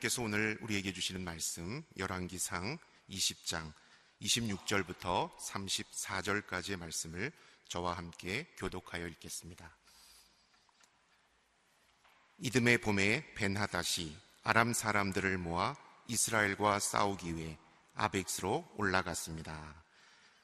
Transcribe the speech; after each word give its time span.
하나님께서 0.00 0.22
오늘 0.22 0.58
우리에게 0.62 0.92
주시는 0.92 1.22
말씀 1.22 1.82
열왕기상 1.98 2.78
20장 3.10 3.72
26절부터 4.22 5.30
34절까지의 5.36 6.76
말씀을 6.78 7.30
저와 7.68 7.96
함께 7.96 8.46
교독하여 8.56 9.06
읽겠습니다. 9.06 9.76
이듬해 12.38 12.78
봄에 12.78 13.34
벤하다시 13.34 14.16
아람 14.42 14.72
사람들을 14.72 15.38
모아 15.38 15.76
이스라엘과 16.08 16.78
싸우기 16.80 17.36
위해 17.36 17.58
아벡스로 17.94 18.68
올라갔습니다. 18.76 19.84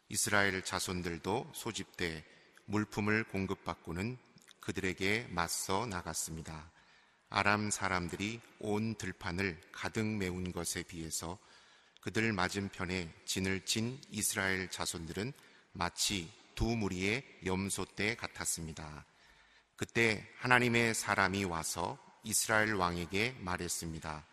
이스라엘 0.09 0.63
자손들도 0.63 1.53
소집돼 1.55 2.25
물품을 2.67 3.25
공급받고는 3.25 4.19
그들에게 4.61 5.29
맞서 5.31 5.87
나갔습니다. 5.87 6.76
아람 7.29 7.71
사람들이 7.71 8.41
온 8.61 8.95
들판을 8.95 9.61
가득 9.73 10.07
메운 10.07 10.53
것에 10.53 10.83
비해서 10.85 11.39
그들 12.01 12.33
맞은편에 12.33 13.13
진을 13.25 13.65
친 13.65 14.01
이스라엘 14.11 14.71
자손들은 14.71 15.33
마치 15.73 16.31
두 16.55 16.65
무리의 16.65 17.25
염소떼 17.45 18.15
같았습니다. 18.17 19.05
그때 19.75 20.27
하나님의 20.39 20.95
사람이 20.95 21.45
와서 21.45 21.99
이스라엘 22.23 22.75
왕에게 22.75 23.37
말했습니다. 23.41 24.25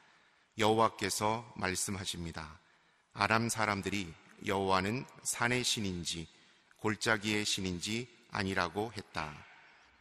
여호와께서 0.58 1.54
말씀하십니다. 1.58 2.60
아람 3.14 3.50
사람들이 3.50 4.14
여호와는 4.46 5.06
산의 5.24 5.64
신인지 5.64 6.28
골짜기의 6.78 7.44
신인지 7.44 8.08
아니라고 8.32 8.94
했다. 8.96 9.34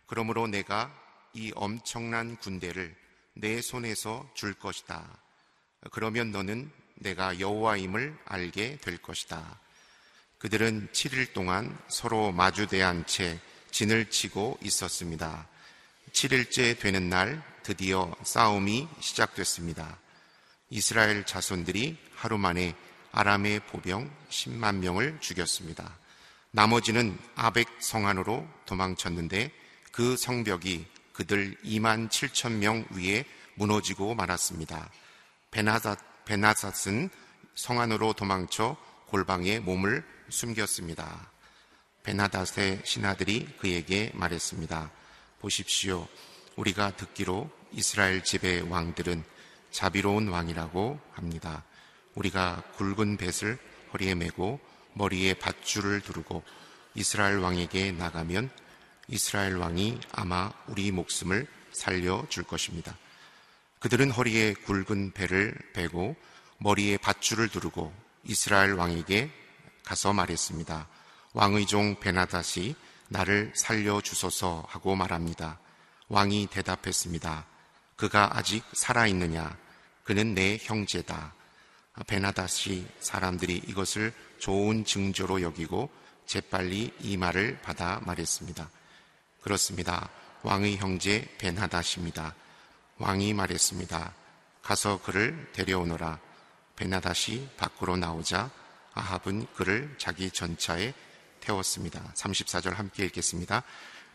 그러므로 0.06 0.46
내가 0.46 1.01
이 1.34 1.52
엄청난 1.54 2.36
군대를 2.36 2.94
내 3.34 3.60
손에서 3.62 4.28
줄 4.34 4.54
것이다. 4.54 5.06
그러면 5.90 6.30
너는 6.30 6.70
내가 6.96 7.40
여호와임을 7.40 8.18
알게 8.24 8.78
될 8.78 8.98
것이다. 8.98 9.58
그들은 10.38 10.88
7일 10.92 11.32
동안 11.32 11.78
서로 11.88 12.32
마주대한 12.32 13.06
채 13.06 13.38
진을 13.70 14.10
치고 14.10 14.58
있었습니다. 14.62 15.48
7일째 16.12 16.78
되는 16.78 17.08
날 17.08 17.42
드디어 17.62 18.14
싸움이 18.22 18.88
시작됐습니다. 19.00 19.98
이스라엘 20.68 21.24
자손들이 21.24 21.96
하루 22.14 22.38
만에 22.38 22.74
아람의 23.12 23.60
보병 23.66 24.10
10만 24.30 24.76
명을 24.76 25.18
죽였습니다. 25.20 25.98
나머지는 26.50 27.18
아벡 27.34 27.68
성안으로 27.80 28.46
도망쳤는데 28.66 29.52
그 29.90 30.16
성벽이 30.16 30.86
그들 31.12 31.56
2만 31.64 32.08
7천 32.08 32.52
명 32.52 32.84
위에 32.90 33.24
무너지고 33.54 34.14
말았습니다. 34.14 34.90
베나닷, 35.50 36.24
베나삿은 36.24 37.10
성 37.54 37.80
안으로 37.80 38.12
도망쳐 38.14 38.76
골방에 39.06 39.58
몸을 39.60 40.04
숨겼습니다. 40.30 41.30
베나닷의 42.02 42.80
신하들이 42.84 43.56
그에게 43.60 44.10
말했습니다. 44.14 44.90
보십시오. 45.40 46.08
우리가 46.56 46.96
듣기로 46.96 47.50
이스라엘 47.72 48.24
집의 48.24 48.62
왕들은 48.70 49.24
자비로운 49.70 50.28
왕이라고 50.28 51.00
합니다. 51.12 51.64
우리가 52.14 52.62
굵은 52.76 53.16
뱃을 53.16 53.58
허리에 53.92 54.14
메고 54.14 54.60
머리에 54.94 55.34
밧줄을 55.34 56.00
두르고 56.00 56.42
이스라엘 56.94 57.38
왕에게 57.38 57.92
나가면 57.92 58.50
이스라엘 59.08 59.56
왕이 59.56 60.00
아마 60.12 60.50
우리 60.66 60.90
목숨을 60.90 61.46
살려줄 61.72 62.44
것입니다. 62.44 62.96
그들은 63.80 64.10
허리에 64.10 64.54
굵은 64.54 65.12
배를 65.12 65.56
베고 65.72 66.16
머리에 66.58 66.96
밧줄을 66.98 67.48
두르고 67.48 67.92
이스라엘 68.24 68.74
왕에게 68.74 69.30
가서 69.84 70.12
말했습니다. 70.12 70.86
왕의 71.32 71.66
종 71.66 71.98
베나닷이 71.98 72.76
나를 73.08 73.52
살려주소서 73.56 74.64
하고 74.68 74.94
말합니다. 74.94 75.58
왕이 76.08 76.48
대답했습니다. 76.50 77.46
그가 77.96 78.36
아직 78.36 78.64
살아있느냐? 78.72 79.56
그는 80.04 80.34
내 80.34 80.58
형제다. 80.60 81.34
베나닷이 82.06 82.86
사람들이 83.00 83.62
이것을 83.66 84.12
좋은 84.38 84.84
증조로 84.84 85.42
여기고 85.42 85.90
재빨리 86.26 86.94
이 87.00 87.16
말을 87.16 87.60
받아 87.62 88.00
말했습니다. 88.04 88.70
그렇습니다. 89.42 90.08
왕의 90.42 90.78
형제 90.78 91.28
베나닷입니다. 91.38 92.34
왕이 92.98 93.34
말했습니다. 93.34 94.14
가서 94.62 95.00
그를 95.02 95.50
데려오너라. 95.52 96.18
베나닷이 96.76 97.48
밖으로 97.56 97.96
나오자 97.96 98.50
아합은 98.94 99.46
그를 99.54 99.94
자기 99.98 100.30
전차에 100.30 100.94
태웠습니다. 101.40 102.12
34절 102.14 102.74
함께 102.74 103.04
읽겠습니다. 103.06 103.62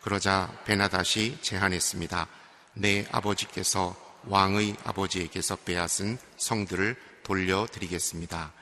그러자 0.01 0.49
베나닷이 0.65 1.41
제안했습니다. 1.41 2.27
내 2.75 3.05
아버지께서 3.11 3.95
왕의 4.25 4.77
아버지에게서 4.83 5.57
빼앗은 5.57 6.17
성들을 6.37 6.95
돌려드리겠습니다. 7.23 8.53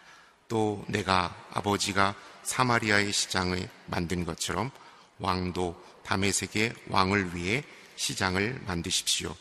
또 0.48 0.84
내가 0.88 1.36
아버지가 1.52 2.16
사마리아의 2.44 3.12
시장을 3.12 3.70
만든 3.88 4.26
것처럼 4.26 4.72
왕도 5.20 5.95
다메섹의 6.06 6.74
왕을 6.90 7.36
위해 7.36 7.64
시장을 7.96 8.62
만드십시오. 8.66 9.36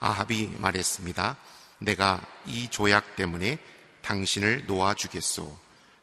아합이 0.00 0.48
말했습니다. 0.58 1.36
내가 1.78 2.20
이 2.46 2.68
조약 2.68 3.16
때문에 3.16 3.58
당신을 4.02 4.66
놓아주겠소. 4.66 5.58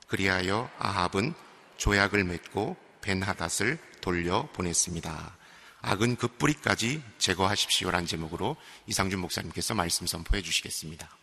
그리하여 0.08 0.70
아합은 0.80 1.34
조약을 1.78 2.24
맺고 2.24 2.78
벤하닷을 3.02 3.78
돌려 4.02 4.48
보냈습니다. 4.54 5.38
악은 5.82 6.16
그 6.16 6.28
뿌리까지 6.28 7.02
제거하십시오라는 7.18 8.08
제목으로 8.08 8.56
이상준 8.88 9.20
목사님께서 9.20 9.74
말씀 9.74 10.08
선포해 10.08 10.42
주시겠습니다. 10.42 11.17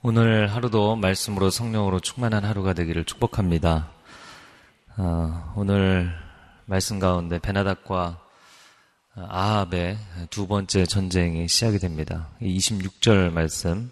오늘 0.00 0.46
하루도 0.46 0.94
말씀으로 0.94 1.50
성령으로 1.50 1.98
충만한 1.98 2.44
하루가 2.44 2.72
되기를 2.72 3.04
축복합니다. 3.04 3.88
어, 4.96 5.52
오늘 5.56 6.08
말씀 6.66 7.00
가운데 7.00 7.40
베나닥과 7.40 8.16
아합의 9.16 9.98
두 10.30 10.46
번째 10.46 10.86
전쟁이 10.86 11.48
시작이 11.48 11.80
됩니다. 11.80 12.28
26절 12.40 13.32
말씀. 13.32 13.90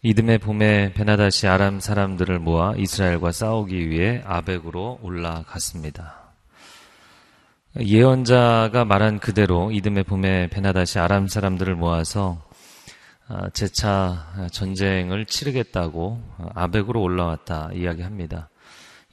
이듬해 0.00 0.38
봄에 0.38 0.94
베나다시 0.94 1.46
아람 1.46 1.78
사람들을 1.78 2.38
모아 2.38 2.74
이스라엘과 2.74 3.32
싸우기 3.32 3.90
위해 3.90 4.22
아벡으로 4.24 4.98
올라갔습니다. 5.02 6.22
예언자가 7.78 8.86
말한 8.86 9.18
그대로 9.18 9.70
이듬해 9.72 10.04
봄에 10.04 10.48
베나다시 10.48 10.98
아람 10.98 11.28
사람들을 11.28 11.74
모아서 11.74 12.40
아, 12.48 12.51
재차 13.54 14.48
전쟁을 14.52 15.26
치르겠다고 15.26 16.22
아벡으로 16.54 17.00
올라왔다 17.00 17.70
이야기합니다. 17.74 18.48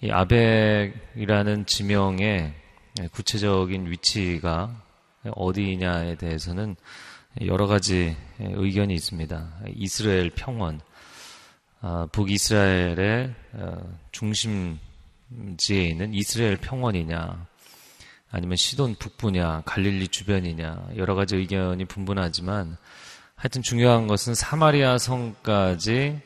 이 0.01 0.11
아벡이라는 0.11 1.65
지명의 1.65 2.53
구체적인 3.11 3.89
위치가 3.91 4.81
어디냐에 5.23 6.15
대해서는 6.15 6.75
여러 7.45 7.67
가지 7.67 8.15
의견이 8.39 8.93
있습니다. 8.93 9.59
이스라엘 9.75 10.29
평원, 10.29 10.81
아, 11.81 12.07
북이스라엘의 12.11 13.33
어, 13.53 13.97
중심지에 14.11 15.83
있는 15.83 16.13
이스라엘 16.13 16.57
평원이냐, 16.57 17.47
아니면 18.31 18.57
시돈 18.57 18.95
북부냐, 18.95 19.63
갈릴리 19.65 20.09
주변이냐, 20.09 20.89
여러 20.97 21.15
가지 21.15 21.35
의견이 21.35 21.85
분분하지만 21.85 22.77
하여튼 23.39 23.61
중요한 23.61 24.07
것은 24.07 24.35
사마리아 24.35 24.97
성까지 24.97 26.19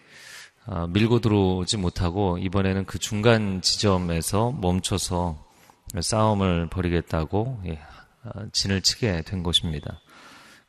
어, 0.65 0.87
밀고 0.87 1.19
들어오지 1.19 1.77
못하고 1.77 2.39
이번에는 2.39 2.85
그 2.85 2.97
중간 2.97 3.61
지점에서 3.61 4.51
멈춰서 4.59 5.37
싸움을 6.01 6.69
벌이겠다고 6.71 7.61
예, 7.67 7.79
어, 8.23 8.29
진을 8.51 8.81
치게 8.81 9.21
된 9.27 9.43
것입니다. 9.43 10.01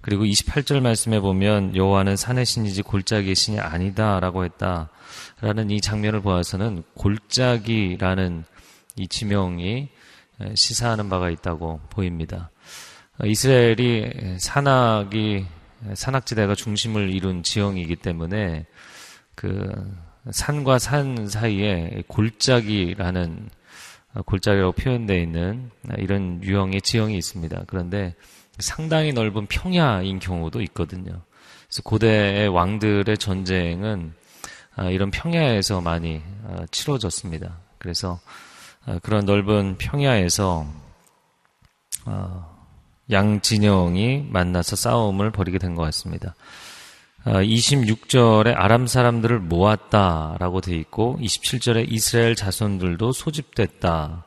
그리고 0.03 0.25
28절 0.25 0.83
말씀에 0.83 1.19
보면 1.19 1.77
여호와는 1.77 2.17
산의 2.17 2.45
신이지 2.45 2.83
골짜기의 2.83 3.35
신이 3.35 3.59
아니다라고 3.59 4.45
했다라는 4.45 5.71
이 5.71 5.81
장면을 5.81 6.21
보아서는 6.21 6.83
골짜기라는 6.95 8.45
이 8.97 9.09
지명이 9.09 9.89
시사하는 10.55 11.09
바가 11.09 11.31
있다고 11.31 11.81
보입니다. 11.89 12.51
어, 13.19 13.25
이스라엘이 13.25 14.37
산악이 14.41 15.47
산악지대가 15.93 16.55
중심을 16.55 17.13
이룬 17.13 17.43
지형이기 17.43 17.97
때문에 17.97 18.67
그 19.35 19.71
산과 20.31 20.79
산 20.79 21.29
사이에 21.29 22.05
골짜기라는 22.07 23.49
골짜기라고 24.25 24.73
표현되어 24.73 25.19
있는 25.19 25.71
이런 25.99 26.43
유형의 26.43 26.81
지형이 26.81 27.17
있습니다. 27.17 27.65
그런데 27.67 28.15
상당히 28.59 29.13
넓은 29.13 29.47
평야인 29.47 30.19
경우도 30.21 30.63
있거든요. 30.63 31.23
그래서 31.65 31.83
고대의 31.83 32.49
왕들의 32.49 33.19
전쟁은 33.19 34.15
아, 34.77 34.91
이런 34.91 35.11
평야에서 35.11 35.81
많이 35.81 36.23
아, 36.47 36.67
치러졌습니다. 36.71 37.59
그래서 37.79 38.21
아, 38.87 38.99
그런 39.03 39.25
넓은 39.25 39.77
평야에서 39.79 40.67
양 43.11 43.41
진영이 43.41 44.27
만나서 44.31 44.77
싸움을 44.77 45.31
벌이게 45.31 45.59
된 45.59 45.75
것 45.75 45.83
같습니다. 45.85 46.35
26절에 47.25 48.53
아람 48.55 48.87
사람들을 48.87 49.39
모았다라고 49.41 50.61
돼 50.61 50.77
있고 50.77 51.19
27절에 51.21 51.91
이스라엘 51.91 52.35
자손들도 52.35 53.13
소집됐다. 53.13 54.25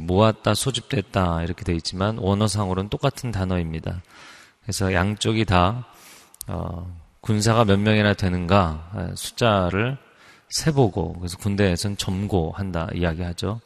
모았다, 0.00 0.54
소집됐다 0.54 1.42
이렇게 1.42 1.62
돼 1.64 1.74
있지만 1.74 2.18
원어상으로는 2.18 2.90
똑같은 2.90 3.30
단어입니다. 3.30 4.02
그래서 4.62 4.92
양쪽이 4.92 5.44
다 5.44 5.86
어, 6.48 6.92
군사가 7.20 7.64
몇 7.64 7.78
명이나 7.78 8.14
되는가 8.14 9.12
숫자를 9.14 9.96
세보고 10.50 11.14
그래서 11.14 11.38
군대에서는 11.38 11.96
점고한다 11.96 12.88
이야기하죠. 12.94 13.60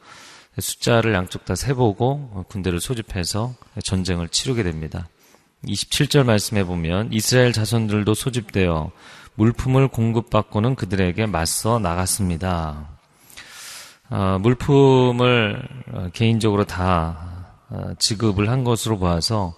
숫자를 0.57 1.13
양쪽 1.13 1.45
다 1.45 1.55
세보고 1.55 2.45
군대를 2.49 2.79
소집해서 2.79 3.53
전쟁을 3.83 4.29
치르게 4.29 4.63
됩니다. 4.63 5.07
27절 5.65 6.23
말씀해 6.23 6.63
보면 6.65 7.09
이스라엘 7.11 7.51
자손들도 7.53 8.13
소집되어 8.13 8.91
물품을 9.35 9.87
공급받고는 9.87 10.75
그들에게 10.75 11.25
맞서 11.25 11.79
나갔습니다. 11.79 12.89
어, 14.09 14.37
물품을 14.41 15.61
어, 15.93 16.09
개인적으로 16.13 16.65
다 16.65 17.55
어, 17.69 17.93
지급을 17.99 18.49
한 18.49 18.63
것으로 18.63 18.97
보아서 18.97 19.55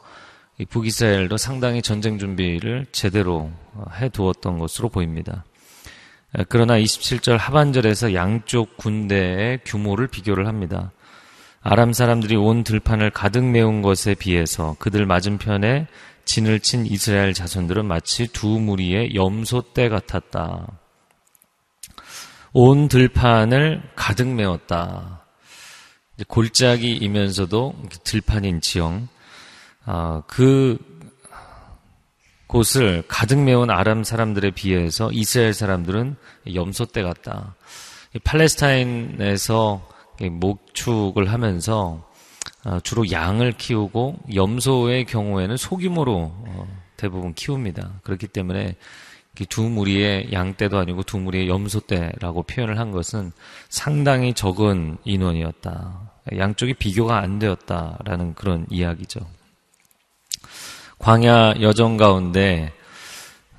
북이스라엘도 0.70 1.38
상당히 1.38 1.82
전쟁 1.82 2.20
준비를 2.20 2.88
제대로 2.92 3.52
어, 3.74 3.86
해 3.96 4.10
두었던 4.10 4.60
것으로 4.60 4.90
보입니다. 4.90 5.46
그러나 6.48 6.78
27절 6.80 7.38
하반절에서 7.38 8.14
양쪽 8.14 8.78
군대의 8.78 9.60
규모를 9.66 10.08
비교를 10.08 10.48
합니다. 10.48 10.92
아람 11.62 11.94
사람들이 11.94 12.36
온 12.36 12.64
들판을 12.64 13.12
가득 13.12 13.44
메운 13.44 13.82
것에 13.82 14.16
비해서 14.16 14.76
그들 14.80 15.06
맞은편에 15.06 15.88
진을 16.26 16.60
친 16.62 16.86
이스라엘 16.86 17.34
자손들은 17.34 17.86
마치 17.86 18.28
두 18.28 18.48
무리의 18.48 19.16
염소떼 19.16 19.90
같았다. 19.90 20.68
온 22.54 22.88
들판을 22.88 23.82
가득 23.96 24.28
메웠다. 24.28 25.26
골짜기이면서도 26.28 27.76
들판인 28.04 28.62
지형, 28.62 29.08
아, 29.86 30.22
그 30.28 30.78
곳을 32.52 33.02
가득 33.08 33.40
메운 33.40 33.70
아람 33.70 34.04
사람들에 34.04 34.52
비해서 34.52 35.10
이스라엘 35.14 35.54
사람들은 35.54 36.18
염소떼 36.54 37.02
같다. 37.02 37.56
팔레스타인에서 38.26 39.88
목축을 40.20 41.32
하면서 41.32 42.06
아, 42.66 42.82
주로 42.84 43.10
양을 43.10 43.54
키우고 43.54 44.20
염소의 44.36 45.06
경우에는 45.06 45.56
소규모로 45.56 46.32
어, 46.34 46.68
대부분 46.98 47.34
키웁니다. 47.34 48.02
그렇기 48.04 48.28
때문에 48.28 48.76
두 49.48 49.64
무리의 49.64 50.34
양떼도 50.34 50.78
아니고 50.78 51.04
두 51.04 51.20
무리의 51.20 51.48
염소떼라고 51.48 52.44
표현을 52.44 52.78
한 52.78 52.92
것은 52.92 53.32
상당히 53.70 54.34
적은 54.34 54.98
인원이었다. 55.06 56.12
양쪽이 56.38 56.74
비교가 56.74 57.20
안 57.20 57.40
되었다라는 57.40 58.36
그런 58.36 58.66
이야기죠. 58.70 59.22
광야 61.02 61.56
여정 61.62 61.98
가운데 61.98 62.72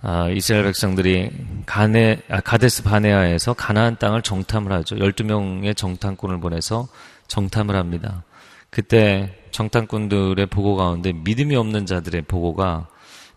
아, 0.01 0.29
이스라엘 0.29 0.65
백성들이 0.65 1.31
가네, 1.67 2.23
아, 2.29 2.41
가데스 2.41 2.85
바네아에서 2.85 3.55
가나안 3.55 3.99
땅을 3.99 4.23
정탐을 4.23 4.73
하죠. 4.73 4.97
12명의 4.97 5.77
정탐꾼을 5.77 6.41
보내서 6.41 6.89
정탐을 7.27 7.75
합니다. 7.75 8.23
그때 8.71 9.37
정탐꾼들의 9.51 10.47
보고 10.47 10.77
가운데 10.77 11.13
믿음이 11.13 11.57
없는 11.57 11.87
자들의 11.87 12.23
보고가 12.23 12.89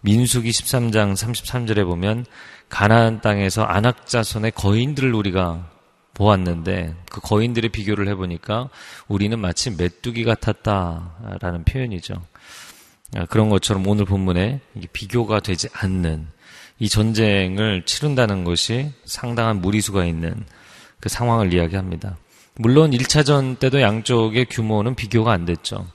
민수기 0.02 0.52
13장 0.52 1.14
33절에 1.14 1.84
보면 1.86 2.26
가나안 2.70 3.22
땅에서 3.22 3.64
안악자손의 3.64 4.52
거인들을 4.52 5.14
우리가 5.14 5.68
보았는데 6.14 6.96
그 7.12 7.22
거인들의 7.22 7.72
비교를 7.72 8.08
해보니까 8.10 8.70
우리는 9.08 9.38
마치 9.38 9.72
메뚜기 9.72 10.24
같았다라는 10.24 11.66
표현이죠. 11.66 12.22
아, 13.16 13.26
그런 13.26 13.50
것처럼 13.50 13.88
오늘 13.88 14.06
본문에 14.06 14.60
비교가 14.94 15.40
되지 15.40 15.70
않는 15.74 16.28
이 16.80 16.90
전쟁을 16.90 17.84
치른다는 17.86 18.44
것이 18.44 18.92
상당한 19.06 19.62
무리수가 19.62 20.06
있는 20.06 20.46
그 21.00 21.10
상황을 21.10 21.54
이야기합니다. 21.54 22.18
물론 22.56 22.92
1차전 22.92 23.60
때도 23.60 23.82
양쪽의 23.82 24.46
규모는 24.46 24.96
비교가 24.96 25.32
안 25.32 25.46
됐죠. 25.46 25.88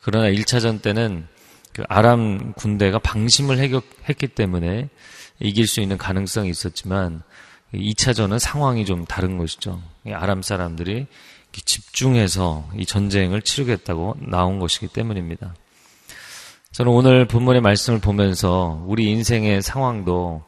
그러나 0.00 0.28
1차전 0.30 0.82
때는 0.82 1.26
그 1.72 1.84
아람 1.88 2.52
군대가 2.54 2.98
방심을 2.98 3.58
했기 4.08 4.28
때문에 4.28 4.88
이길 5.40 5.66
수 5.66 5.80
있는 5.80 5.98
가능성이 5.98 6.50
있었지만 6.50 7.22
2차전은 7.74 8.38
상황이 8.38 8.84
좀 8.84 9.04
다른 9.04 9.38
것이죠. 9.38 9.82
아람 10.10 10.42
사람들이 10.42 11.06
집중해서 11.52 12.68
이 12.76 12.84
전쟁을 12.86 13.42
치르겠다고 13.42 14.16
나온 14.20 14.58
것이기 14.58 14.88
때문입니다. 14.88 15.54
저는 16.72 16.90
오늘 16.90 17.26
본문의 17.26 17.60
말씀을 17.60 18.00
보면서 18.00 18.82
우리 18.86 19.10
인생의 19.10 19.60
상황도 19.60 20.42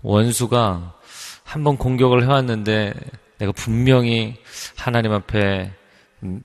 원수가 0.00 0.94
한번 1.44 1.76
공격을 1.76 2.22
해왔는데 2.22 2.94
내가 3.36 3.52
분명히 3.52 4.36
하나님 4.76 5.12
앞에 5.12 5.70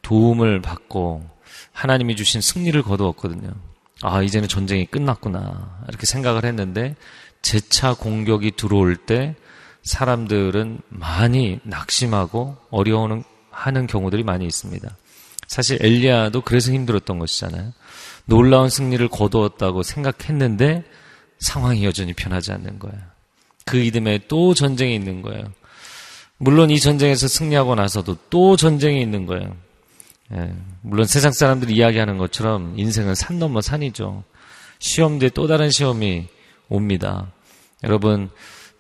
도움을 0.02 0.62
받고 0.62 1.24
하나님이 1.72 2.18
주신 2.18 2.42
승리를 2.42 2.82
거두었거든요. 2.84 3.50
아, 4.02 4.22
이제는 4.22 4.50
전쟁이 4.50 4.86
끝났구나. 4.86 5.86
이렇게 5.88 6.06
생각을 6.06 6.44
했는데 6.44 6.98
재차 7.42 7.94
공격이 7.94 8.52
들어올 8.58 8.98
때 8.98 9.36
사람들은 9.84 10.82
많이 10.90 11.62
낙심하고 11.64 12.58
어려워하는 12.72 13.88
경우들이 13.88 14.24
많이 14.24 14.46
있습니다. 14.46 14.98
사실 15.48 15.78
엘리야도 15.82 16.42
그래서 16.42 16.74
힘들었던 16.74 17.20
것이잖아요. 17.20 17.72
놀라운 18.26 18.70
승리를 18.70 19.08
거두었다고 19.08 19.84
생각했는데 19.84 20.84
상황이 21.40 21.86
여전히 21.86 22.14
변하지 22.14 22.52
않는 22.54 22.80
거예요. 22.80 22.98
그 23.66 23.78
이듬해 23.78 24.20
또 24.28 24.54
전쟁이 24.54 24.96
있는 24.96 25.22
거예요. 25.22 25.46
물론 26.38 26.70
이 26.70 26.80
전쟁에서 26.80 27.28
승리하고 27.28 27.76
나서도 27.76 28.18
또 28.30 28.56
전쟁이 28.56 29.02
있는 29.02 29.26
거예요. 29.26 29.56
예, 30.34 30.54
물론 30.82 31.06
세상 31.06 31.32
사람들이 31.32 31.74
이야기하는 31.74 32.18
것처럼 32.18 32.74
인생은 32.78 33.16
산 33.16 33.40
넘어 33.40 33.62
산이죠. 33.62 34.24
시험 34.80 35.20
뒤에 35.20 35.30
또 35.30 35.48
다른 35.48 35.70
시험이 35.70 36.28
옵니다. 36.70 37.32
여러분, 37.84 38.30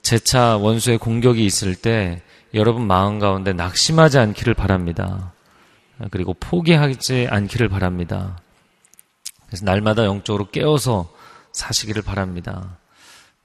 재차 0.01 0.57
원수의 0.57 0.97
공격이 0.97 1.45
있을 1.45 1.75
때 1.75 2.21
여러분 2.53 2.85
마음 2.85 3.19
가운데 3.19 3.53
낙심하지 3.53 4.19
않기를 4.19 4.53
바랍니다. 4.53 5.33
그리고 6.11 6.33
포기하지 6.33 7.27
않기를 7.29 7.69
바랍니다. 7.69 8.37
그래서 9.53 9.65
날마다 9.65 10.05
영적으로 10.05 10.49
깨어서 10.49 11.13
사시기를 11.51 12.01
바랍니다. 12.01 12.79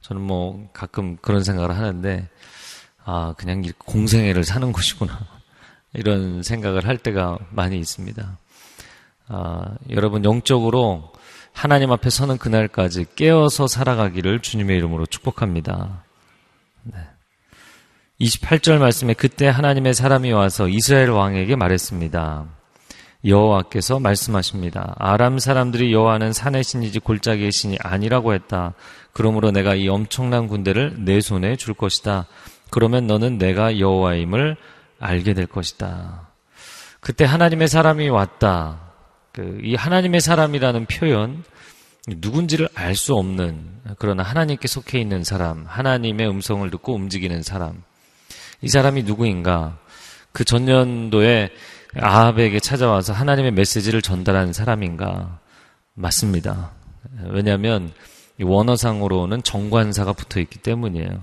저는 0.00 0.22
뭐 0.22 0.66
가끔 0.72 1.18
그런 1.18 1.44
생각을 1.44 1.76
하는데, 1.76 2.26
아, 3.04 3.34
그냥 3.36 3.62
공생애를 3.76 4.42
사는 4.44 4.72
것이구나. 4.72 5.20
이런 5.92 6.42
생각을 6.42 6.86
할 6.86 6.96
때가 6.96 7.36
많이 7.50 7.78
있습니다. 7.78 8.38
아, 9.28 9.74
여러분 9.90 10.24
영적으로 10.24 11.12
하나님 11.52 11.92
앞에 11.92 12.08
서는 12.08 12.38
그날까지 12.38 13.04
깨어서 13.14 13.66
살아가기를 13.66 14.40
주님의 14.40 14.78
이름으로 14.78 15.04
축복합니다. 15.04 16.04
네. 16.84 17.00
28절 18.18 18.78
말씀에 18.78 19.12
그때 19.12 19.46
하나님의 19.46 19.92
사람이 19.92 20.32
와서 20.32 20.68
이스라엘 20.68 21.10
왕에게 21.10 21.54
말했습니다. 21.56 22.57
여호와께서 23.28 24.00
말씀하십니다. 24.00 24.94
아람 24.98 25.38
사람들이 25.38 25.92
여호와는 25.92 26.32
산의 26.32 26.64
신이지 26.64 27.00
골짜기의 27.00 27.52
신이 27.52 27.78
아니라고 27.80 28.34
했다. 28.34 28.74
그러므로 29.12 29.50
내가 29.50 29.74
이 29.74 29.88
엄청난 29.88 30.48
군대를 30.48 31.04
내 31.04 31.20
손에 31.20 31.56
줄 31.56 31.74
것이다. 31.74 32.26
그러면 32.70 33.06
너는 33.06 33.38
내가 33.38 33.78
여호와임을 33.78 34.56
알게 34.98 35.34
될 35.34 35.46
것이다. 35.46 36.28
그때 37.00 37.24
하나님의 37.24 37.68
사람이 37.68 38.08
왔다. 38.08 38.80
그 39.32 39.60
이 39.62 39.74
하나님의 39.76 40.20
사람이라는 40.20 40.86
표현 40.86 41.44
누군지를 42.08 42.68
알 42.74 42.96
수 42.96 43.14
없는 43.14 43.82
그러나 43.98 44.22
하나님께 44.22 44.66
속해 44.66 44.98
있는 44.98 45.22
사람, 45.22 45.64
하나님의 45.66 46.28
음성을 46.28 46.68
듣고 46.70 46.94
움직이는 46.94 47.42
사람. 47.42 47.82
이 48.62 48.68
사람이 48.68 49.04
누구인가? 49.04 49.78
그 50.32 50.44
전년도에 50.44 51.50
아합에게 51.96 52.60
찾아와서 52.60 53.12
하나님의 53.12 53.52
메시지를 53.52 54.02
전달한 54.02 54.52
사람인가? 54.52 55.38
맞습니다. 55.94 56.72
왜냐하면 57.30 57.92
원어상으로는 58.40 59.42
정관사가 59.42 60.12
붙어 60.12 60.40
있기 60.40 60.58
때문이에요. 60.58 61.22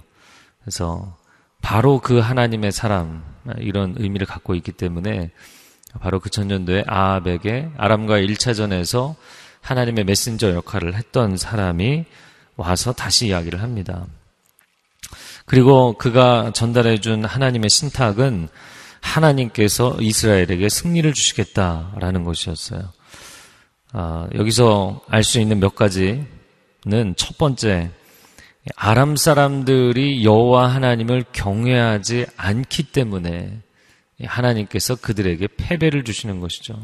그래서 0.61 1.15
바로 1.61 1.99
그 1.99 2.19
하나님의 2.19 2.71
사람 2.71 3.23
이런 3.57 3.95
의미를 3.97 4.27
갖고 4.27 4.55
있기 4.55 4.71
때문에 4.71 5.31
바로 5.99 6.19
그 6.19 6.29
천년도에 6.29 6.83
아합에게 6.87 7.69
아람과 7.77 8.19
1차전에서 8.19 9.15
하나님의 9.61 10.03
메신저 10.03 10.51
역할을 10.51 10.95
했던 10.95 11.37
사람이 11.37 12.05
와서 12.55 12.93
다시 12.93 13.27
이야기를 13.27 13.61
합니다. 13.61 14.05
그리고 15.45 15.93
그가 15.93 16.51
전달해 16.53 16.99
준 16.99 17.23
하나님의 17.23 17.69
신탁은 17.69 18.49
하나님께서 19.05 19.97
이스라엘에게 20.01 20.67
승리를 20.67 21.13
주시겠다라는 21.13 22.23
것이었어요. 22.23 22.91
아, 23.93 24.27
여기서 24.35 25.01
알 25.07 25.23
수 25.23 25.39
있는 25.39 25.59
몇 25.59 25.75
가지는 25.75 26.25
첫 27.15 27.37
번째, 27.37 27.91
아람 28.75 29.15
사람들이 29.15 30.25
여호와 30.25 30.73
하나님을 30.73 31.23
경외하지 31.31 32.25
않기 32.35 32.91
때문에 32.91 33.61
하나님께서 34.23 34.95
그들에게 34.95 35.47
패배를 35.55 36.03
주시는 36.03 36.39
것이죠. 36.39 36.75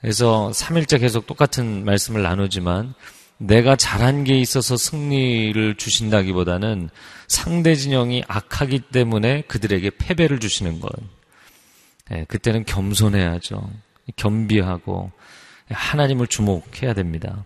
그래서 0.00 0.50
3일째 0.52 1.00
계속 1.00 1.26
똑같은 1.26 1.84
말씀을 1.84 2.22
나누지만 2.22 2.94
내가 3.38 3.76
잘한 3.76 4.24
게 4.24 4.38
있어서 4.38 4.76
승리를 4.76 5.76
주신다기보다는 5.76 6.88
상대 7.26 7.74
진영이 7.74 8.24
악하기 8.28 8.80
때문에 8.92 9.42
그들에게 9.42 9.90
패배를 9.98 10.38
주시는 10.40 10.80
것. 10.80 10.90
네, 12.10 12.24
그때는 12.28 12.64
겸손해야죠. 12.64 13.70
겸비하고 14.16 15.10
하나님을 15.70 16.26
주목해야 16.26 16.94
됩니다. 16.94 17.44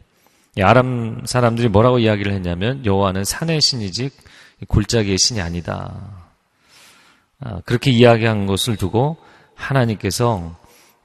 아람 0.60 1.22
사람들이 1.24 1.68
뭐라고 1.68 2.00
이야기를 2.00 2.32
했냐면 2.32 2.84
여호와는 2.84 3.24
산의 3.24 3.60
신이지 3.60 4.10
골짜기의 4.66 5.18
신이 5.18 5.40
아니다. 5.40 6.28
아, 7.40 7.60
그렇게 7.64 7.92
이야기한 7.92 8.46
것을 8.46 8.76
두고 8.76 9.16
하나님께서 9.54 10.58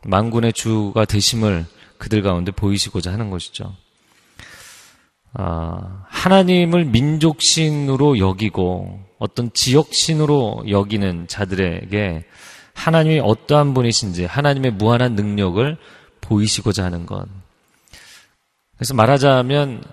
만군의 0.04 0.54
주가 0.54 1.06
되심을 1.06 1.66
그들 2.00 2.24
가운데 2.24 2.52
보이시고자 2.52 3.14
하는 3.14 3.30
것이죠. 3.30 3.76
아, 5.34 6.06
하나님을 6.10 6.86
민족신으로 6.86 8.20
여기고 8.20 9.00
어떤 9.18 9.52
지역신으로 9.54 10.66
여기는 10.70 11.28
자들에게 11.28 12.26
하나님이 12.74 13.20
어떠한 13.20 13.74
분이신지 13.74 14.26
하나님의 14.26 14.72
무한한 14.72 15.16
능력을 15.16 15.78
보이시고자 16.22 16.84
하는 16.84 17.06
것. 17.06 17.26
그래서 18.78 18.94
말하자면 18.94 19.84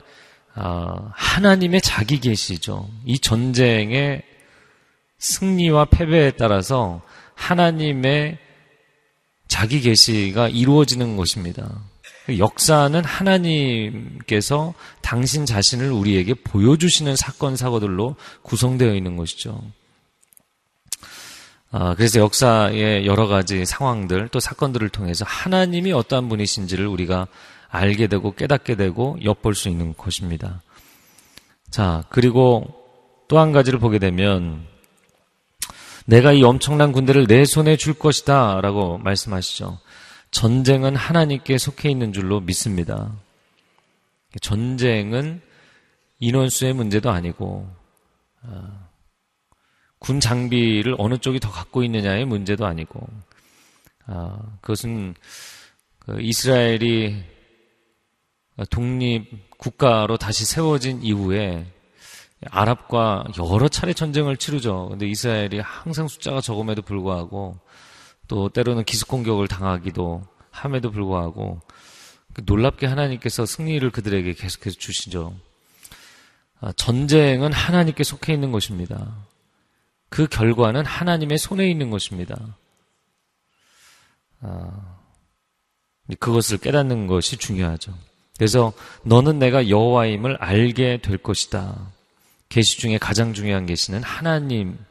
아, 0.54 1.12
하나님의 1.14 1.80
자기 1.80 2.18
계시죠. 2.18 2.88
이 3.04 3.18
전쟁의 3.18 4.22
승리와 5.18 5.86
패배에 5.86 6.32
따라서 6.32 7.02
하나님의 7.34 8.38
자기 9.48 9.80
계시가 9.80 10.48
이루어지는 10.48 11.16
것입니다. 11.16 11.82
역사는 12.38 13.04
하나님께서 13.04 14.74
당신 15.02 15.46
자신을 15.46 15.90
우리에게 15.90 16.34
보여주시는 16.34 17.16
사건, 17.16 17.56
사고들로 17.56 18.16
구성되어 18.42 18.94
있는 18.94 19.16
것이죠. 19.16 19.60
아, 21.72 21.94
그래서 21.94 22.18
역사의 22.20 23.06
여러 23.06 23.26
가지 23.26 23.64
상황들 23.64 24.28
또 24.28 24.40
사건들을 24.40 24.88
통해서 24.88 25.24
하나님이 25.28 25.92
어떠한 25.92 26.28
분이신지를 26.28 26.86
우리가 26.86 27.28
알게 27.68 28.08
되고 28.08 28.34
깨닫게 28.34 28.74
되고 28.74 29.16
엿볼 29.22 29.54
수 29.54 29.68
있는 29.68 29.94
것입니다. 29.96 30.62
자, 31.70 32.04
그리고 32.10 32.76
또 33.28 33.38
한 33.38 33.52
가지를 33.52 33.78
보게 33.78 34.00
되면 34.00 34.66
내가 36.04 36.32
이 36.32 36.42
엄청난 36.42 36.90
군대를 36.90 37.28
내 37.28 37.44
손에 37.44 37.76
줄 37.76 37.94
것이다 37.94 38.60
라고 38.60 38.98
말씀하시죠. 38.98 39.78
전쟁은 40.30 40.96
하나님께 40.96 41.58
속해 41.58 41.90
있는 41.90 42.12
줄로 42.12 42.40
믿습니다. 42.40 43.12
전쟁은 44.40 45.40
인원수의 46.20 46.72
문제도 46.72 47.10
아니고 47.10 47.68
어, 48.42 48.88
군 49.98 50.20
장비를 50.20 50.94
어느 50.98 51.18
쪽이 51.18 51.40
더 51.40 51.50
갖고 51.50 51.82
있느냐의 51.82 52.24
문제도 52.24 52.64
아니고 52.64 53.06
어, 54.06 54.58
그것은 54.60 55.14
그 55.98 56.20
이스라엘이 56.20 57.24
독립 58.70 59.50
국가로 59.58 60.16
다시 60.16 60.44
세워진 60.44 61.02
이후에 61.02 61.66
아랍과 62.50 63.24
여러 63.38 63.68
차례 63.68 63.92
전쟁을 63.92 64.36
치르죠. 64.36 64.88
근데 64.90 65.06
이스라엘이 65.06 65.60
항상 65.60 66.08
숫자가 66.08 66.40
적음에도 66.40 66.82
불구하고 66.82 67.58
또 68.30 68.48
때로는 68.48 68.84
기습 68.84 69.08
공격을 69.08 69.48
당하기도 69.48 70.24
함에도 70.52 70.92
불구하고 70.92 71.60
그 72.32 72.42
놀랍게 72.46 72.86
하나님께서 72.86 73.44
승리를 73.44 73.90
그들에게 73.90 74.34
계속해서 74.34 74.76
주시죠. 74.78 75.34
아, 76.60 76.70
전쟁은 76.70 77.52
하나님께 77.52 78.04
속해 78.04 78.32
있는 78.32 78.52
것입니다. 78.52 79.16
그 80.10 80.28
결과는 80.28 80.86
하나님의 80.86 81.38
손에 81.38 81.68
있는 81.68 81.90
것입니다. 81.90 82.56
아, 84.42 85.00
그것을 86.20 86.58
깨닫는 86.58 87.08
것이 87.08 87.36
중요하죠. 87.36 87.92
그래서 88.36 88.72
너는 89.02 89.40
내가 89.40 89.68
여호와임을 89.68 90.36
알게 90.36 91.00
될 91.02 91.18
것이다. 91.18 91.90
계시 92.48 92.78
중에 92.78 92.96
가장 92.98 93.34
중요한 93.34 93.66
계시는 93.66 94.04
하나님을 94.04 94.89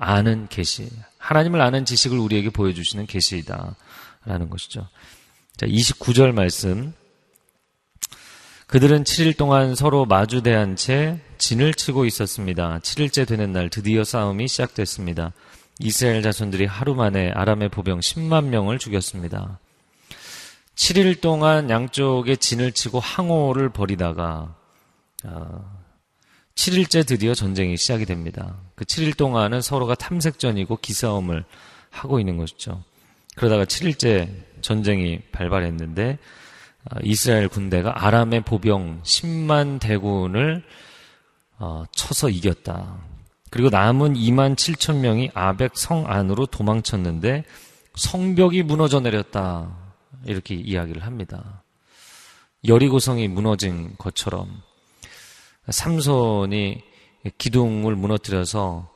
아는 0.00 0.48
계시. 0.48 0.88
하나님을 1.18 1.60
아는 1.60 1.84
지식을 1.84 2.18
우리에게 2.18 2.50
보여주시는 2.50 3.06
계시이다. 3.06 3.74
라는 4.24 4.50
것이죠. 4.50 4.88
자, 5.56 5.66
29절 5.66 6.32
말씀. 6.32 6.92
그들은 8.66 9.04
7일 9.04 9.36
동안 9.36 9.74
서로 9.74 10.04
마주대한 10.04 10.76
채 10.76 11.18
진을 11.38 11.72
치고 11.72 12.04
있었습니다. 12.04 12.80
7일째 12.80 13.26
되는 13.26 13.52
날 13.52 13.70
드디어 13.70 14.04
싸움이 14.04 14.46
시작됐습니다. 14.46 15.32
이스라엘 15.80 16.22
자손들이 16.22 16.66
하루 16.66 16.94
만에 16.94 17.30
아람의 17.30 17.70
보병 17.70 18.00
10만 18.00 18.46
명을 18.46 18.78
죽였습니다. 18.78 19.58
7일 20.74 21.20
동안 21.20 21.70
양쪽에 21.70 22.36
진을 22.36 22.72
치고 22.72 23.00
항호를 23.00 23.70
벌이다가 23.70 24.54
어, 25.24 25.77
7일째 26.58 27.06
드디어 27.06 27.34
전쟁이 27.34 27.76
시작이 27.76 28.04
됩니다. 28.04 28.56
그 28.74 28.84
7일 28.84 29.16
동안은 29.16 29.60
서로가 29.60 29.94
탐색전이고 29.94 30.78
기싸움을 30.78 31.44
하고 31.88 32.18
있는 32.18 32.36
것이죠. 32.36 32.82
그러다가 33.36 33.64
7일째 33.64 34.28
전쟁이 34.60 35.20
발발했는데 35.30 36.18
어, 36.90 36.96
이스라엘 37.04 37.46
군대가 37.46 38.04
아람의 38.04 38.40
보병 38.40 39.02
10만 39.04 39.78
대군을 39.78 40.64
어, 41.60 41.84
쳐서 41.92 42.28
이겼다. 42.28 43.04
그리고 43.50 43.70
남은 43.70 44.14
2만 44.14 44.56
7천 44.56 44.96
명이 44.96 45.30
아벡 45.34 45.78
성 45.78 46.10
안으로 46.10 46.46
도망쳤는데 46.46 47.44
성벽이 47.94 48.64
무너져 48.64 48.98
내렸다. 48.98 49.76
이렇게 50.26 50.56
이야기를 50.56 51.04
합니다. 51.04 51.62
여리고성이 52.66 53.28
무너진 53.28 53.94
것처럼 53.96 54.60
삼손이 55.70 56.82
기둥을 57.38 57.96
무너뜨려서 57.96 58.90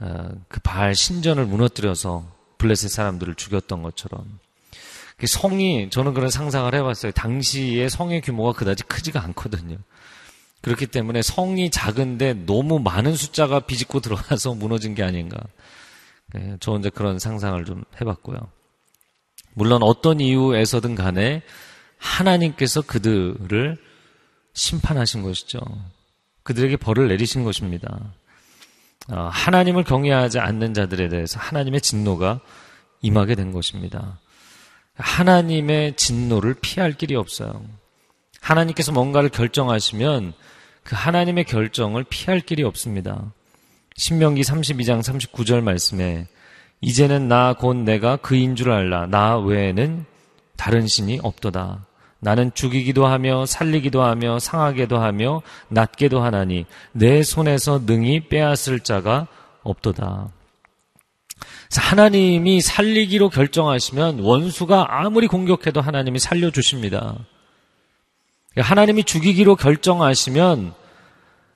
어, 0.00 0.28
그발 0.48 0.94
신전을 0.94 1.46
무너뜨려서 1.46 2.32
블레셋 2.58 2.90
사람들을 2.90 3.34
죽였던 3.34 3.82
것처럼 3.82 4.38
그 5.16 5.26
성이 5.26 5.90
저는 5.90 6.14
그런 6.14 6.30
상상을 6.30 6.74
해봤어요. 6.74 7.12
당시의 7.12 7.88
성의 7.88 8.20
규모가 8.20 8.52
그다지 8.52 8.84
크지가 8.84 9.22
않거든요. 9.24 9.78
그렇기 10.60 10.86
때문에 10.86 11.22
성이 11.22 11.70
작은데 11.70 12.34
너무 12.46 12.78
많은 12.78 13.14
숫자가 13.14 13.60
비집고 13.60 14.00
들어가서 14.00 14.54
무너진 14.54 14.94
게 14.94 15.02
아닌가. 15.02 15.38
네, 16.32 16.56
저 16.58 16.72
혼자 16.72 16.90
그런 16.90 17.18
상상을 17.18 17.62
좀 17.64 17.84
해봤고요. 18.00 18.38
물론 19.52 19.82
어떤 19.82 20.20
이유에서든 20.20 20.94
간에 20.94 21.42
하나님께서 21.98 22.82
그들을 22.82 23.76
심판하신 24.54 25.22
것이죠. 25.22 25.60
그들에게 26.44 26.76
벌을 26.76 27.08
내리신 27.08 27.44
것입니다. 27.44 27.98
어, 29.10 29.28
하나님을 29.32 29.84
경외하지 29.84 30.38
않는 30.38 30.72
자들에 30.72 31.08
대해서 31.08 31.38
하나님의 31.40 31.80
진노가 31.80 32.40
임하게 33.02 33.34
된 33.34 33.52
것입니다. 33.52 34.18
하나님의 34.94 35.96
진노를 35.96 36.54
피할 36.60 36.92
길이 36.92 37.16
없어요. 37.16 37.64
하나님께서 38.40 38.92
뭔가를 38.92 39.28
결정하시면 39.30 40.32
그 40.84 40.94
하나님의 40.96 41.44
결정을 41.44 42.04
피할 42.04 42.40
길이 42.40 42.62
없습니다. 42.62 43.32
신명기 43.96 44.42
32장 44.42 45.02
39절 45.02 45.62
말씀에 45.62 46.26
이제는 46.80 47.28
나 47.28 47.54
곧 47.54 47.76
내가 47.76 48.16
그인 48.16 48.56
줄 48.56 48.70
알라. 48.70 49.06
나 49.06 49.38
외에는 49.38 50.04
다른 50.56 50.86
신이 50.86 51.20
없도다. 51.22 51.86
나는 52.24 52.50
죽이기도 52.54 53.06
하며 53.06 53.44
살리기도 53.44 54.02
하며 54.02 54.38
상하게도 54.38 54.96
하며 54.96 55.42
낫게도 55.68 56.22
하나니 56.22 56.64
내 56.92 57.22
손에서 57.22 57.82
능히 57.84 58.28
빼앗을 58.30 58.80
자가 58.80 59.26
없도다. 59.62 60.30
하나님이 61.76 62.62
살리기로 62.62 63.28
결정하시면 63.28 64.20
원수가 64.20 64.86
아무리 64.88 65.26
공격해도 65.26 65.82
하나님이 65.82 66.18
살려주십니다. 66.18 67.14
하나님이 68.56 69.04
죽이기로 69.04 69.56
결정하시면 69.56 70.72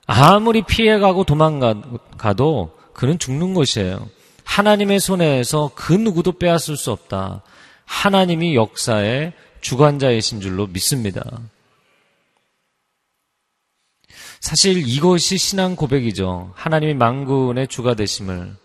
아무리 0.05 0.61
피해가고 0.61 1.23
도망가도 1.23 2.77
그는 2.93 3.17
죽는 3.17 3.55
것이에요. 3.55 4.07
하나님의 4.43 4.99
손에서 4.99 5.71
그 5.73 5.93
누구도 5.93 6.33
빼앗을 6.33 6.77
수 6.77 6.91
없다. 6.91 7.41
하나님이 7.85 8.53
역사의 8.53 9.33
주관자이신 9.61 10.41
줄로 10.41 10.67
믿습니다. 10.67 11.23
사실 14.39 14.77
이것이 14.77 15.37
신앙 15.37 15.75
고백이죠. 15.75 16.53
하나님이 16.55 16.93
망군의 16.93 17.67
주가 17.67 17.93
되심을 17.93 18.55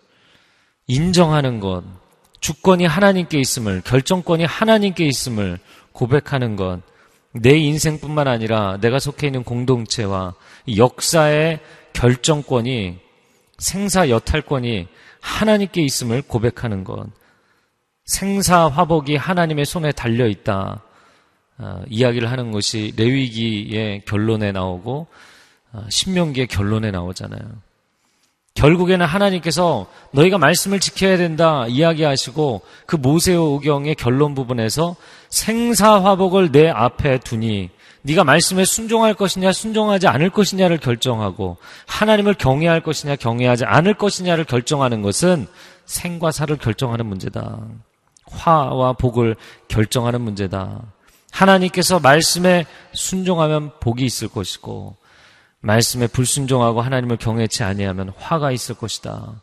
인정하는 0.87 1.59
것, 1.59 1.83
주권이 2.39 2.85
하나님께 2.85 3.39
있음을, 3.39 3.81
결정권이 3.81 4.45
하나님께 4.45 5.05
있음을 5.05 5.59
고백하는 5.91 6.55
것, 6.55 6.81
내 7.33 7.57
인생뿐만 7.57 8.27
아니라 8.27 8.77
내가 8.77 8.99
속해 8.99 9.27
있는 9.27 9.43
공동체와 9.43 10.35
역사의 10.77 11.59
결정권이 11.93 12.99
생사 13.57 14.09
여탈권이 14.09 14.87
하나님께 15.19 15.81
있음을 15.81 16.21
고백하는 16.21 16.83
것. 16.83 17.07
생사 18.05 18.67
화복이 18.67 19.15
하나님의 19.15 19.65
손에 19.65 19.91
달려 19.91 20.27
있다. 20.27 20.83
어, 21.57 21.81
이야기를 21.89 22.29
하는 22.29 22.51
것이 22.51 22.93
레위기의 22.97 24.01
결론에 24.05 24.51
나오고 24.51 25.07
어, 25.73 25.85
신명기의 25.89 26.47
결론에 26.47 26.91
나오잖아요. 26.91 27.65
결국에는 28.55 29.05
하나님께서 29.05 29.85
너희가 30.11 30.37
말씀을 30.37 30.79
지켜야 30.79 31.17
된다 31.17 31.67
이야기하시고 31.67 32.61
그 32.85 32.95
모세오경의 32.95 33.95
결론 33.95 34.33
부분에서 34.33 34.95
생사화복을 35.29 36.51
내 36.51 36.69
앞에 36.69 37.19
두니 37.19 37.69
네가 38.03 38.23
말씀에 38.23 38.63
순종할 38.63 39.13
것이냐 39.13 39.51
순종하지 39.51 40.07
않을 40.07 40.29
것이냐를 40.29 40.77
결정하고 40.77 41.57
하나님을 41.87 42.35
경외할 42.35 42.81
것이냐 42.81 43.17
경외하지 43.17 43.65
않을 43.65 43.95
것이냐를 43.95 44.45
결정하는 44.45 45.01
것은 45.01 45.47
생과 45.85 46.31
사를 46.31 46.57
결정하는 46.57 47.05
문제다. 47.07 47.59
화와 48.27 48.93
복을 48.93 49.35
결정하는 49.67 50.21
문제다. 50.21 50.81
하나님께서 51.35 51.99
말씀에 51.99 52.65
순종하면 52.93 53.77
복이 53.81 54.05
있을 54.05 54.29
것이고 54.29 54.95
말씀에 55.59 56.07
불순종하고 56.07 56.81
하나님을 56.81 57.17
경외치 57.17 57.63
아니하면 57.63 58.13
화가 58.17 58.51
있을 58.51 58.75
것이다. 58.75 59.41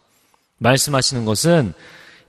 말씀하시는 0.58 1.24
것은 1.26 1.74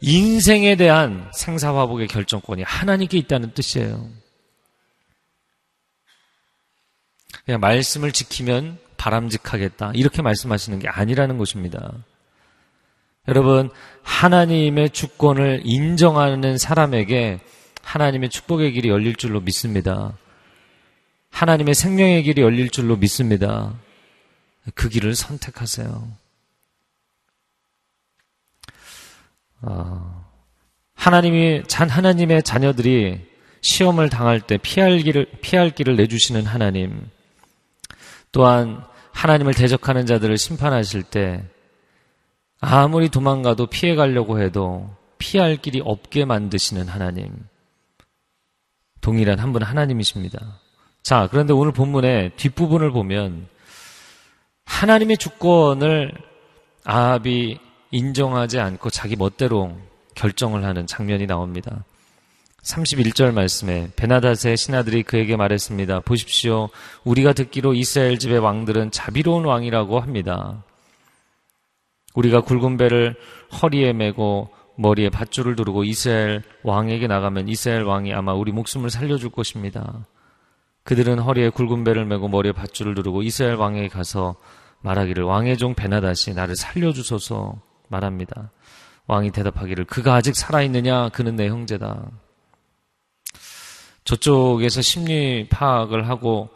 인생에 0.02 0.76
대한 0.76 1.30
생사화복의 1.34 2.08
결정권이 2.08 2.64
하나님께 2.64 3.18
있다는 3.20 3.54
뜻이에요. 3.54 4.10
그냥 7.46 7.62
말씀을 7.62 8.12
지키면 8.12 8.80
바람직하겠다. 8.98 9.92
이렇게 9.96 10.22
말씀하시는 10.22 10.80
게 10.80 10.90
아니라는 10.90 11.38
것입니다. 11.38 11.94
여러분, 13.30 13.70
하나님의 14.02 14.90
주권을 14.90 15.62
인정하는 15.64 16.58
사람에게 16.58 17.40
하나님의 17.84 18.30
축복의 18.30 18.72
길이 18.72 18.90
열릴 18.90 19.16
줄로 19.16 19.40
믿습니다. 19.42 20.18
하나님의 21.30 21.76
생명의 21.76 22.24
길이 22.24 22.42
열릴 22.42 22.70
줄로 22.70 22.96
믿습니다. 22.96 23.74
그 24.74 24.90
길을 24.90 25.14
선택하세요. 25.16 26.08
어, 29.62 30.26
하나님이 30.96 31.64
잔 31.68 31.90
하나님의 31.90 32.44
자녀들이 32.44 33.22
시험을 33.62 34.10
당할 34.10 34.42
때 34.42 34.58
피할 34.58 35.00
길을 35.00 35.26
피할 35.42 35.70
길을 35.70 35.96
내주시는 35.96 36.46
하나님. 36.46 37.10
또한 38.32 38.84
하나님을 39.12 39.54
대적하는 39.54 40.06
자들을 40.06 40.38
심판하실 40.38 41.04
때 41.04 41.44
아무리 42.60 43.10
도망가도 43.10 43.68
피해 43.68 43.96
가려고 43.96 44.42
해도 44.42 44.96
피할 45.18 45.58
길이 45.58 45.82
없게 45.84 46.26
만드시는 46.26 46.88
하나님. 46.88 47.34
동일한 49.04 49.38
한 49.38 49.52
분 49.52 49.62
하나님이십니다. 49.62 50.40
자, 51.04 51.28
그런데 51.30 51.54
오늘 51.54 51.74
본문의 51.74 52.32
뒷부분을 52.38 52.92
보면 52.92 53.48
하나님의 54.66 55.18
주권을 55.18 56.12
아합이 56.86 57.60
인정하지 57.92 58.60
않고 58.60 58.90
자기 58.90 59.16
멋대로 59.16 59.78
결정을 60.16 60.64
하는 60.64 60.88
장면이 60.88 61.28
나옵니다. 61.28 61.84
31절 62.64 63.34
말씀에 63.34 63.90
베나닷의 63.98 64.56
신하들이 64.56 65.04
그에게 65.04 65.36
말했습니다. 65.36 66.00
보십시오. 66.00 66.70
우리가 67.04 67.34
듣기로 67.34 67.74
이스라엘 67.74 68.18
집의 68.18 68.40
왕들은 68.40 68.92
자비로운 68.92 69.44
왕이라고 69.44 70.00
합니다. 70.00 70.64
우리가 72.16 72.40
굵은 72.42 72.78
배를 72.78 73.16
허리에 73.62 73.92
메고 73.92 74.50
머리에 74.76 75.10
밧줄을 75.10 75.56
두르고 75.56 75.84
이스라엘 75.84 76.44
왕에게 76.64 77.08
나가면 77.08 77.48
이스라엘 77.48 77.84
왕이 77.84 78.14
아마 78.14 78.34
우리 78.34 78.52
목숨을 78.52 78.90
살려줄 78.90 79.30
것입니다. 79.30 80.06
그들은 80.84 81.20
허리에 81.20 81.50
굵은 81.50 81.84
배를 81.84 82.06
메고 82.06 82.28
머리에 82.28 82.52
밧줄을 82.52 82.96
두르고 82.96 83.24
이스라엘 83.24 83.56
왕에게 83.56 83.88
가서 83.88 84.36
말하기를 84.82 85.24
왕의 85.24 85.58
종 85.58 85.76
베나다시 85.76 86.34
나를 86.34 86.56
살려주소서 86.56 87.62
말합니다. 87.88 88.52
왕이 89.08 89.32
대답하기를 89.32 89.86
그가 89.86 90.16
아직 90.16 90.36
살아있느냐 90.36 91.10
그는 91.10 91.36
내 91.36 91.48
형제다. 91.48 92.10
저쪽에서 94.04 94.82
심리 94.82 95.48
파악을 95.50 96.10
하고 96.10 96.50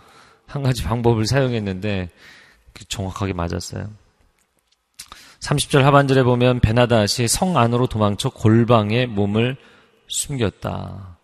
한 0.45 0.63
가지 0.63 0.83
방법을 0.83 1.25
사용했는데 1.25 2.09
정확하게 2.89 3.33
맞았어요. 3.33 3.89
30절 5.39 5.81
하반절에 5.81 6.23
보면 6.23 6.59
베나다시 6.59 7.27
성 7.27 7.57
안으로 7.57 7.87
도망쳐 7.87 8.29
골방에 8.29 9.05
몸을 9.05 9.57
숨겼다. 10.07 11.17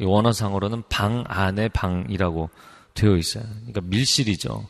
원어상으로는 0.00 0.84
방 0.88 1.24
안의 1.26 1.70
방이라고 1.70 2.50
되어 2.94 3.16
있어요. 3.16 3.44
그러니까 3.44 3.80
밀실이죠. 3.82 4.66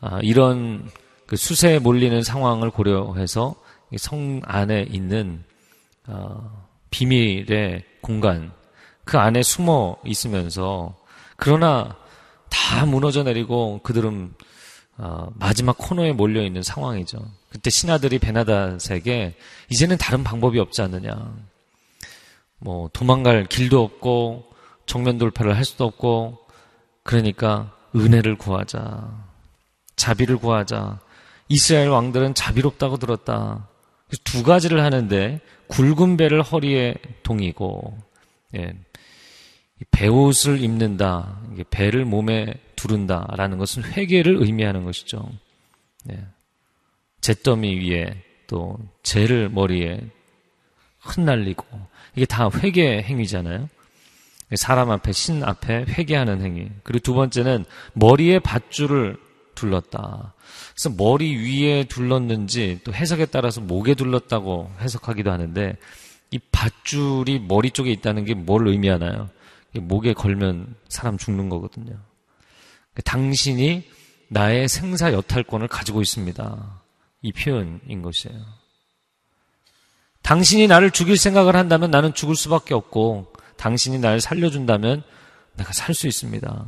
아, 0.00 0.18
이런 0.22 0.88
그 1.26 1.36
수세에 1.36 1.78
몰리는 1.78 2.22
상황을 2.22 2.70
고려해서 2.70 3.54
성 3.96 4.40
안에 4.44 4.86
있는 4.90 5.44
어, 6.06 6.68
비밀의 6.90 7.84
공간 8.00 8.52
그 9.04 9.18
안에 9.18 9.42
숨어 9.42 9.98
있으면서 10.04 10.96
그러나 11.36 11.96
다 12.50 12.86
무너져 12.86 13.22
내리고 13.22 13.80
그들은 13.82 14.34
어, 14.98 15.28
마지막 15.34 15.76
코너에 15.78 16.12
몰려 16.12 16.42
있는 16.42 16.62
상황이죠. 16.62 17.18
그때 17.54 17.70
신하들이 17.70 18.18
베나닷에게 18.18 19.36
이제는 19.70 19.96
다른 19.96 20.24
방법이 20.24 20.58
없지 20.58 20.82
않느냐. 20.82 21.36
뭐 22.58 22.90
도망갈 22.92 23.46
길도 23.46 23.80
없고 23.80 24.50
정면 24.86 25.18
돌파를 25.18 25.56
할 25.56 25.64
수도 25.64 25.84
없고 25.84 26.36
그러니까 27.04 27.72
은혜를 27.94 28.38
구하자. 28.38 29.08
자비를 29.94 30.38
구하자. 30.38 30.98
이스라엘 31.48 31.90
왕들은 31.90 32.34
자비롭다고 32.34 32.96
들었다. 32.96 33.68
두 34.24 34.42
가지를 34.42 34.82
하는데 34.82 35.40
굵은 35.68 36.16
배를 36.16 36.42
허리에 36.42 36.96
동이고 37.22 37.96
예, 38.56 38.74
배옷을 39.92 40.60
입는다. 40.60 41.38
배를 41.70 42.04
몸에 42.04 42.52
두른다라는 42.74 43.58
것은 43.58 43.84
회개를 43.84 44.42
의미하는 44.42 44.84
것이죠. 44.84 45.30
예, 46.10 46.26
잿더미 47.24 47.78
위에 47.78 48.22
또 48.46 48.78
재를 49.02 49.48
머리에 49.48 49.98
흩날리고 51.00 51.64
이게 52.14 52.26
다 52.26 52.50
회개 52.54 53.02
행위잖아요. 53.02 53.70
사람 54.56 54.90
앞에 54.90 55.12
신 55.12 55.42
앞에 55.42 55.86
회개하는 55.88 56.42
행위. 56.42 56.68
그리고 56.82 57.02
두 57.02 57.14
번째는 57.14 57.64
머리에 57.94 58.40
밧줄을 58.40 59.16
둘렀다. 59.54 60.34
그래서 60.74 60.90
머리 60.90 61.34
위에 61.36 61.84
둘렀는지 61.84 62.80
또 62.84 62.92
해석에 62.92 63.26
따라서 63.26 63.62
목에 63.62 63.94
둘렀다고 63.94 64.70
해석하기도 64.80 65.30
하는데 65.30 65.78
이 66.30 66.38
밧줄이 66.52 67.38
머리 67.38 67.70
쪽에 67.70 67.90
있다는 67.90 68.26
게 68.26 68.34
뭘 68.34 68.68
의미하나요? 68.68 69.30
목에 69.72 70.12
걸면 70.12 70.76
사람 70.88 71.16
죽는 71.16 71.48
거거든요. 71.48 71.98
당신이 73.04 73.82
나의 74.28 74.68
생사 74.68 75.12
여탈권을 75.12 75.68
가지고 75.68 76.02
있습니다. 76.02 76.83
이 77.24 77.32
표현인 77.32 78.02
것이에요. 78.02 78.38
당신이 80.20 80.66
나를 80.66 80.90
죽일 80.90 81.16
생각을 81.16 81.56
한다면 81.56 81.90
나는 81.90 82.12
죽을 82.12 82.36
수밖에 82.36 82.74
없고 82.74 83.32
당신이 83.56 83.98
나를 83.98 84.20
살려준다면 84.20 85.02
내가 85.54 85.72
살 85.72 85.94
수 85.94 86.06
있습니다. 86.06 86.66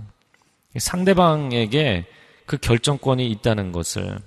상대방에게 0.78 2.06
그 2.46 2.56
결정권이 2.56 3.30
있다는 3.32 3.70
것을 3.72 4.18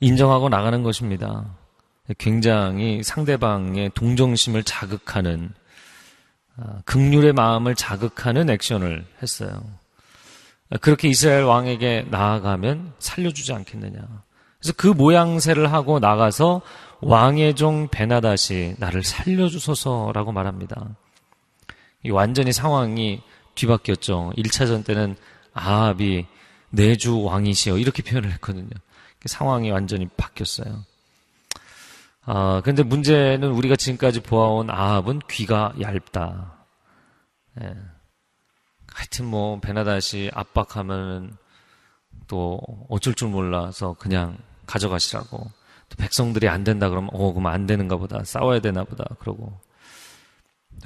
인정하고 0.00 0.48
나가는 0.48 0.82
것입니다. 0.82 1.54
굉장히 2.16 3.02
상대방의 3.02 3.90
동정심을 3.94 4.64
자극하는 4.64 5.52
아, 6.56 6.80
극률의 6.86 7.34
마음을 7.34 7.74
자극하는 7.74 8.48
액션을 8.48 9.04
했어요. 9.22 9.62
그렇게 10.80 11.08
이스라엘 11.08 11.44
왕에게 11.44 12.06
나아가면 12.10 12.94
살려주지 12.98 13.52
않겠느냐. 13.52 14.00
그래서 14.62 14.74
그 14.76 14.86
모양새를 14.86 15.72
하고 15.72 15.98
나가서 15.98 16.62
왕의 17.00 17.54
종 17.56 17.88
베나다시 17.88 18.76
나를 18.78 19.02
살려주소서라고 19.02 20.30
말합니다. 20.30 20.88
완전히 22.10 22.52
상황이 22.52 23.20
뒤바뀌었죠. 23.56 24.32
1차전 24.36 24.84
때는 24.84 25.16
아합이 25.52 26.26
내주 26.70 27.20
왕이시여 27.20 27.78
이렇게 27.78 28.04
표현을 28.04 28.30
했거든요. 28.34 28.70
상황이 29.26 29.70
완전히 29.70 30.08
바뀌었어요. 30.16 30.84
아, 32.24 32.62
근데 32.64 32.84
문제는 32.84 33.50
우리가 33.50 33.74
지금까지 33.74 34.20
보아온 34.20 34.70
아합은 34.70 35.22
귀가 35.28 35.74
얇다. 35.80 36.54
예. 37.60 37.74
하여튼 38.92 39.26
뭐, 39.26 39.58
베나다시 39.58 40.30
압박하면 40.32 41.36
또 42.28 42.60
어쩔 42.88 43.14
줄 43.14 43.28
몰라서 43.28 43.96
그냥 43.98 44.38
가져가시라고. 44.72 45.38
또 45.88 45.96
백성들이 45.96 46.48
안 46.48 46.64
된다 46.64 46.88
그러면, 46.88 47.10
어, 47.12 47.32
그럼 47.32 47.46
안 47.46 47.66
되는가 47.66 47.96
보다. 47.96 48.24
싸워야 48.24 48.60
되나 48.60 48.84
보다. 48.84 49.04
그러고. 49.18 49.52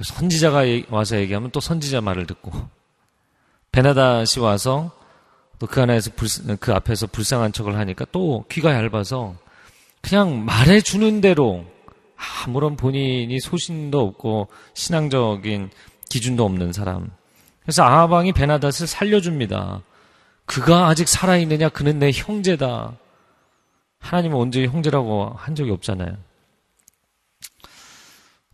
선지자가 0.01 0.63
와서 0.89 1.17
얘기하면 1.17 1.51
또 1.51 1.59
선지자 1.59 2.01
말을 2.01 2.27
듣고. 2.27 2.51
베나다시 3.71 4.39
와서 4.39 4.91
또 5.59 5.67
그 5.67 5.81
안에서 5.81 6.11
불, 6.15 6.27
그 6.59 6.73
앞에서 6.73 7.07
불쌍한 7.07 7.51
척을 7.51 7.77
하니까 7.77 8.05
또 8.11 8.45
귀가 8.51 8.73
얇아서 8.73 9.35
그냥 10.01 10.45
말해 10.45 10.81
주는 10.81 11.19
대로 11.19 11.65
아무런 12.45 12.75
본인이 12.75 13.39
소신도 13.39 13.99
없고 13.99 14.47
신앙적인 14.73 15.71
기준도 16.09 16.45
없는 16.45 16.73
사람. 16.73 17.11
그래서 17.63 17.83
아하방이 17.83 18.33
베나닷을 18.33 18.87
살려줍니다. 18.87 19.81
그가 20.45 20.87
아직 20.87 21.07
살아있느냐? 21.07 21.69
그는 21.69 21.99
내 21.99 22.11
형제다. 22.13 22.93
하나님은 23.99 24.37
언제 24.37 24.65
형제라고 24.65 25.33
한 25.35 25.55
적이 25.55 25.71
없잖아요. 25.71 26.17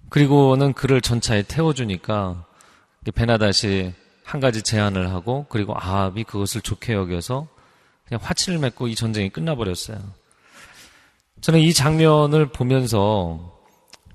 그리고는 0.09 0.73
그를 0.73 1.01
전차에 1.01 1.43
태워주니까 1.43 2.45
베나닷이 3.15 3.93
한 4.23 4.39
가지 4.39 4.61
제안을 4.61 5.09
하고 5.11 5.45
그리고 5.49 5.73
아합이 5.75 6.23
그것을 6.23 6.61
좋게 6.61 6.93
여겨서 6.93 7.47
그냥 8.07 8.21
화치를 8.23 8.59
맺고 8.59 8.87
이 8.87 8.95
전쟁이 8.95 9.29
끝나버렸어요. 9.29 9.97
저는 11.41 11.59
이 11.59 11.73
장면을 11.73 12.47
보면서 12.47 13.59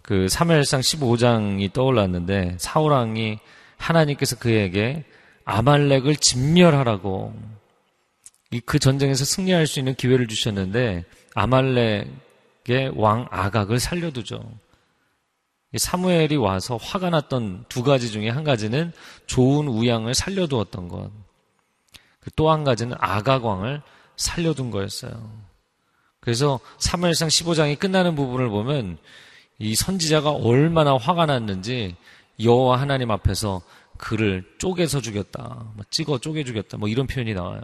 그 0.03 0.29
사무엘상 0.29 0.81
15장이 0.81 1.73
떠올랐는데 1.73 2.57
사울왕이 2.59 3.39
하나님께서 3.77 4.37
그에게 4.39 5.05
아말렉을 5.45 6.17
진멸하라고 6.17 7.35
그 8.65 8.79
전쟁에서 8.79 9.25
승리할 9.25 9.67
수 9.67 9.79
있는 9.79 9.95
기회를 9.95 10.27
주셨는데 10.27 11.05
아말렉의 11.35 12.93
왕 12.95 13.27
아각을 13.31 13.79
살려두죠. 13.79 14.43
사무엘이 15.77 16.37
와서 16.37 16.77
화가 16.77 17.11
났던 17.11 17.67
두 17.69 17.83
가지 17.83 18.11
중에 18.11 18.31
한 18.31 18.43
가지는 18.43 18.93
좋은 19.27 19.69
우양을 19.69 20.15
살려두었던 20.15 20.89
것. 20.89 21.11
그또한 22.21 22.65
가지는 22.65 22.97
아각 22.99 23.45
왕을 23.45 23.83
살려둔 24.17 24.71
거였어요. 24.71 25.31
그래서 26.21 26.59
3무엘상 26.79 27.29
15장이 27.29 27.79
끝나는 27.79 28.15
부분을 28.15 28.49
보면 28.49 28.99
이 29.59 29.75
선지자가 29.75 30.31
얼마나 30.31 30.97
화가 30.97 31.27
났는지 31.27 31.97
여호와 32.43 32.81
하나님 32.81 33.11
앞에서 33.11 33.61
그를 33.99 34.45
쪼개서 34.59 35.01
죽였다. 35.01 35.73
뭐 35.75 35.85
찍어 35.91 36.19
쪼개 36.19 36.45
죽였다. 36.45 36.79
뭐 36.79 36.89
이런 36.89 37.07
표현이 37.07 37.35
나와요. 37.35 37.61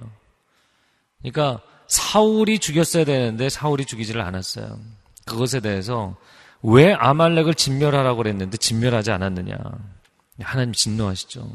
그러니까 1.25 1.63
사울이 1.87 2.59
죽였어야 2.59 3.05
되는데 3.05 3.49
사울이 3.49 3.87
죽이지를 3.87 4.21
않았어요. 4.21 4.79
그것에 5.25 5.61
대해서 5.61 6.17
왜 6.63 6.93
아말렉을 6.93 7.55
진멸하라고 7.55 8.19
그랬는데 8.19 8.57
진멸하지 8.59 9.11
않았느냐. 9.11 9.57
하나님 10.41 10.73
진노하시죠. 10.73 11.49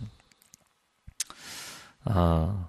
아, 2.05 2.67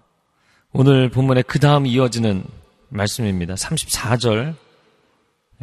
오늘 0.72 1.10
본문의 1.10 1.44
그 1.44 1.58
다음 1.58 1.86
이어지는 1.86 2.44
말씀입니다. 2.88 3.54
34절. 3.54 4.54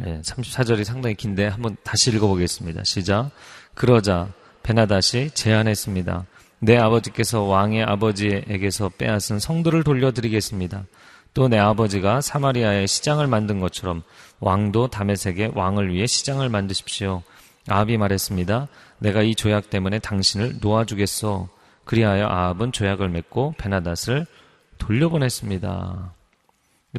예, 0.00 0.20
34절이 0.20 0.84
상당히 0.84 1.14
긴데 1.16 1.48
한번 1.48 1.76
다시 1.82 2.10
읽어보겠습니다. 2.10 2.84
시작. 2.84 3.30
그러자 3.74 4.32
베나다시 4.62 5.30
제안했습니다. 5.34 6.26
내 6.60 6.76
아버지께서 6.76 7.42
왕의 7.42 7.84
아버지에게서 7.84 8.90
빼앗은 8.90 9.38
성도를 9.40 9.84
돌려드리겠습니다. 9.84 10.84
또 11.38 11.46
내 11.46 11.56
아버지가 11.56 12.20
사마리아에 12.20 12.88
시장을 12.88 13.28
만든 13.28 13.60
것처럼 13.60 14.02
왕도 14.40 14.88
다메섹에 14.88 15.52
왕을 15.54 15.94
위해 15.94 16.04
시장을 16.04 16.48
만드십시오. 16.48 17.22
아합이 17.68 17.96
말했습니다. 17.96 18.66
내가 18.98 19.22
이 19.22 19.36
조약 19.36 19.70
때문에 19.70 20.00
당신을 20.00 20.56
놓아주겠소. 20.60 21.48
그리하여 21.84 22.26
아합은 22.26 22.72
조약을 22.72 23.08
맺고 23.10 23.54
베나닷을 23.56 24.26
돌려보냈습니다. 24.78 26.12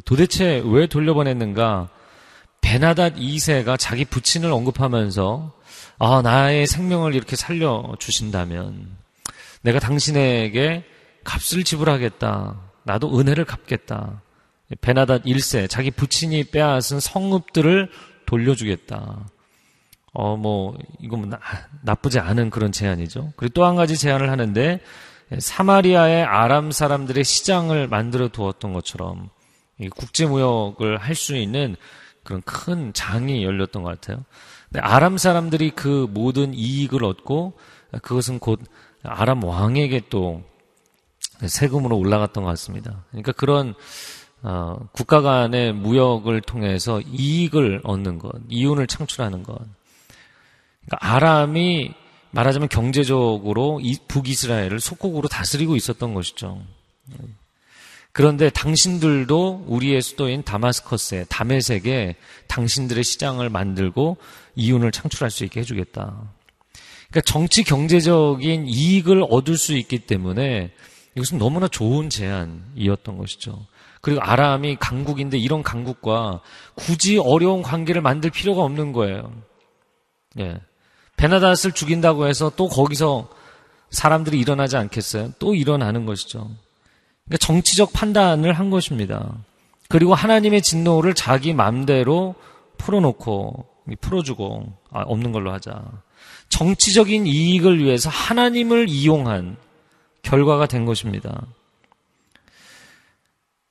도대체 0.06 0.62
왜 0.64 0.86
돌려보냈는가? 0.86 1.90
베나닷 2.62 3.16
2세가 3.16 3.76
자기 3.78 4.06
부친을 4.06 4.50
언급하면서 4.50 5.52
아, 5.98 6.22
나의 6.22 6.66
생명을 6.66 7.14
이렇게 7.14 7.36
살려주신다면 7.36 8.88
내가 9.60 9.80
당신에게 9.80 10.84
값을 11.24 11.62
지불하겠다. 11.62 12.58
나도 12.84 13.18
은혜를 13.20 13.44
갚겠다. 13.44 14.22
베나닷 14.80 15.24
1세, 15.24 15.68
자기 15.68 15.90
부친이 15.90 16.44
빼앗은 16.44 17.00
성읍들을 17.00 17.90
돌려주겠다. 18.26 19.26
어, 20.12 20.36
뭐, 20.36 20.76
나, 21.28 21.40
나쁘지 21.82 22.18
않은 22.18 22.50
그런 22.50 22.72
제안이죠. 22.72 23.32
그리고 23.36 23.52
또 23.54 23.64
한 23.64 23.76
가지 23.76 23.96
제안을 23.96 24.30
하는데, 24.30 24.80
사마리아의 25.38 26.24
아람 26.24 26.72
사람들의 26.72 27.22
시장을 27.22 27.88
만들어 27.88 28.28
두었던 28.28 28.72
것처럼, 28.72 29.30
국제무역을 29.96 30.98
할 30.98 31.14
수 31.14 31.36
있는 31.36 31.76
그런 32.22 32.42
큰 32.42 32.92
장이 32.92 33.44
열렸던 33.44 33.82
것 33.82 33.88
같아요. 34.00 34.24
근데 34.68 34.80
아람 34.80 35.16
사람들이 35.16 35.70
그 35.70 36.06
모든 36.10 36.52
이익을 36.54 37.02
얻고 37.02 37.54
그것은 38.02 38.38
곧 38.38 38.60
아람 39.02 39.42
왕에게 39.42 40.02
또 40.10 40.42
세금으로 41.44 41.96
올라갔던 41.96 42.44
것 42.44 42.50
같습니다. 42.50 43.04
그러니까 43.10 43.32
그런 43.32 43.74
어, 44.42 44.88
국가 44.92 45.20
간의 45.20 45.72
무역을 45.74 46.40
통해서 46.40 47.00
이익을 47.00 47.80
얻는 47.84 48.18
것, 48.18 48.32
이윤을 48.48 48.86
창출하는 48.86 49.42
것. 49.42 49.58
그러니까 50.86 50.98
아람이 51.00 51.92
말하자면 52.30 52.68
경제적으로 52.68 53.80
북이스라엘을 54.08 54.80
속국으로 54.80 55.28
다스리고 55.28 55.76
있었던 55.76 56.14
것이죠. 56.14 56.62
그런데 58.12 58.50
당신들도 58.50 59.64
우리의 59.66 60.02
수도인 60.02 60.42
다마스커스에 60.42 61.26
다메섹에 61.28 62.16
당신들의 62.48 63.04
시장을 63.04 63.48
만들고 63.50 64.16
이윤을 64.56 64.90
창출할 64.90 65.30
수 65.30 65.44
있게 65.44 65.60
해주겠다. 65.60 66.22
그러니까 67.10 67.20
정치 67.24 67.62
경제적인 67.62 68.66
이익을 68.68 69.24
얻을 69.28 69.56
수 69.56 69.76
있기 69.76 70.00
때문에 70.00 70.72
이것은 71.16 71.38
너무나 71.38 71.68
좋은 71.68 72.08
제안이었던 72.08 73.18
것이죠. 73.18 73.66
그리고 74.00 74.20
아람이 74.22 74.76
강국인데 74.76 75.38
이런 75.38 75.62
강국과 75.62 76.40
굳이 76.74 77.18
어려운 77.18 77.62
관계를 77.62 78.00
만들 78.00 78.30
필요가 78.30 78.62
없는 78.62 78.92
거예요. 78.92 79.32
예. 80.38 80.60
베나닷을 81.16 81.72
죽인다고 81.72 82.26
해서 82.26 82.50
또 82.56 82.68
거기서 82.68 83.28
사람들이 83.90 84.38
일어나지 84.38 84.76
않겠어요? 84.76 85.32
또 85.38 85.54
일어나는 85.54 86.06
것이죠. 86.06 86.50
그러니까 87.26 87.46
정치적 87.46 87.92
판단을 87.92 88.52
한 88.54 88.70
것입니다. 88.70 89.34
그리고 89.88 90.14
하나님의 90.14 90.62
진노를 90.62 91.14
자기 91.14 91.52
맘대로 91.52 92.36
풀어놓고 92.78 93.66
풀어주고 94.00 94.72
아, 94.90 95.02
없는 95.02 95.32
걸로 95.32 95.52
하자. 95.52 95.82
정치적인 96.48 97.26
이익을 97.26 97.78
위해서 97.82 98.08
하나님을 98.08 98.88
이용한 98.88 99.56
결과가 100.22 100.66
된 100.66 100.84
것입니다. 100.84 101.46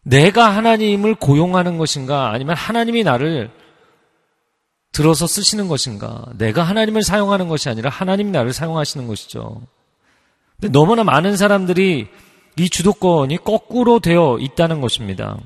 내가 0.04 0.50
하나님을 0.56 1.16
고용하는 1.16 1.78
것인가 1.78 2.32
아니면 2.32 2.56
하나님이 2.56 3.04
나를 3.04 3.52
들어서 4.92 5.28
쓰시는 5.28 5.68
것인가? 5.68 6.26
내가 6.38 6.64
하나님을 6.64 7.04
사용하는 7.04 7.48
것이 7.48 7.70
아니라 7.70 7.90
하나님이 7.90 8.32
나를 8.32 8.54
사용하시는 8.54 9.08
것이죠. 9.08 9.62
근데 10.60 10.72
너무나 10.72 11.04
많은 11.04 11.38
사람들이 11.38 12.08
이 12.58 12.70
주도권이 12.70 13.38
거꾸로 13.38 14.00
되어 14.00 14.38
있다는 14.40 14.82
것입니다. 14.82 15.38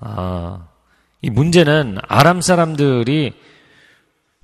아, 0.00 0.68
이 1.20 1.30
문제는 1.30 1.98
아람 2.06 2.40
사람들이 2.40 3.34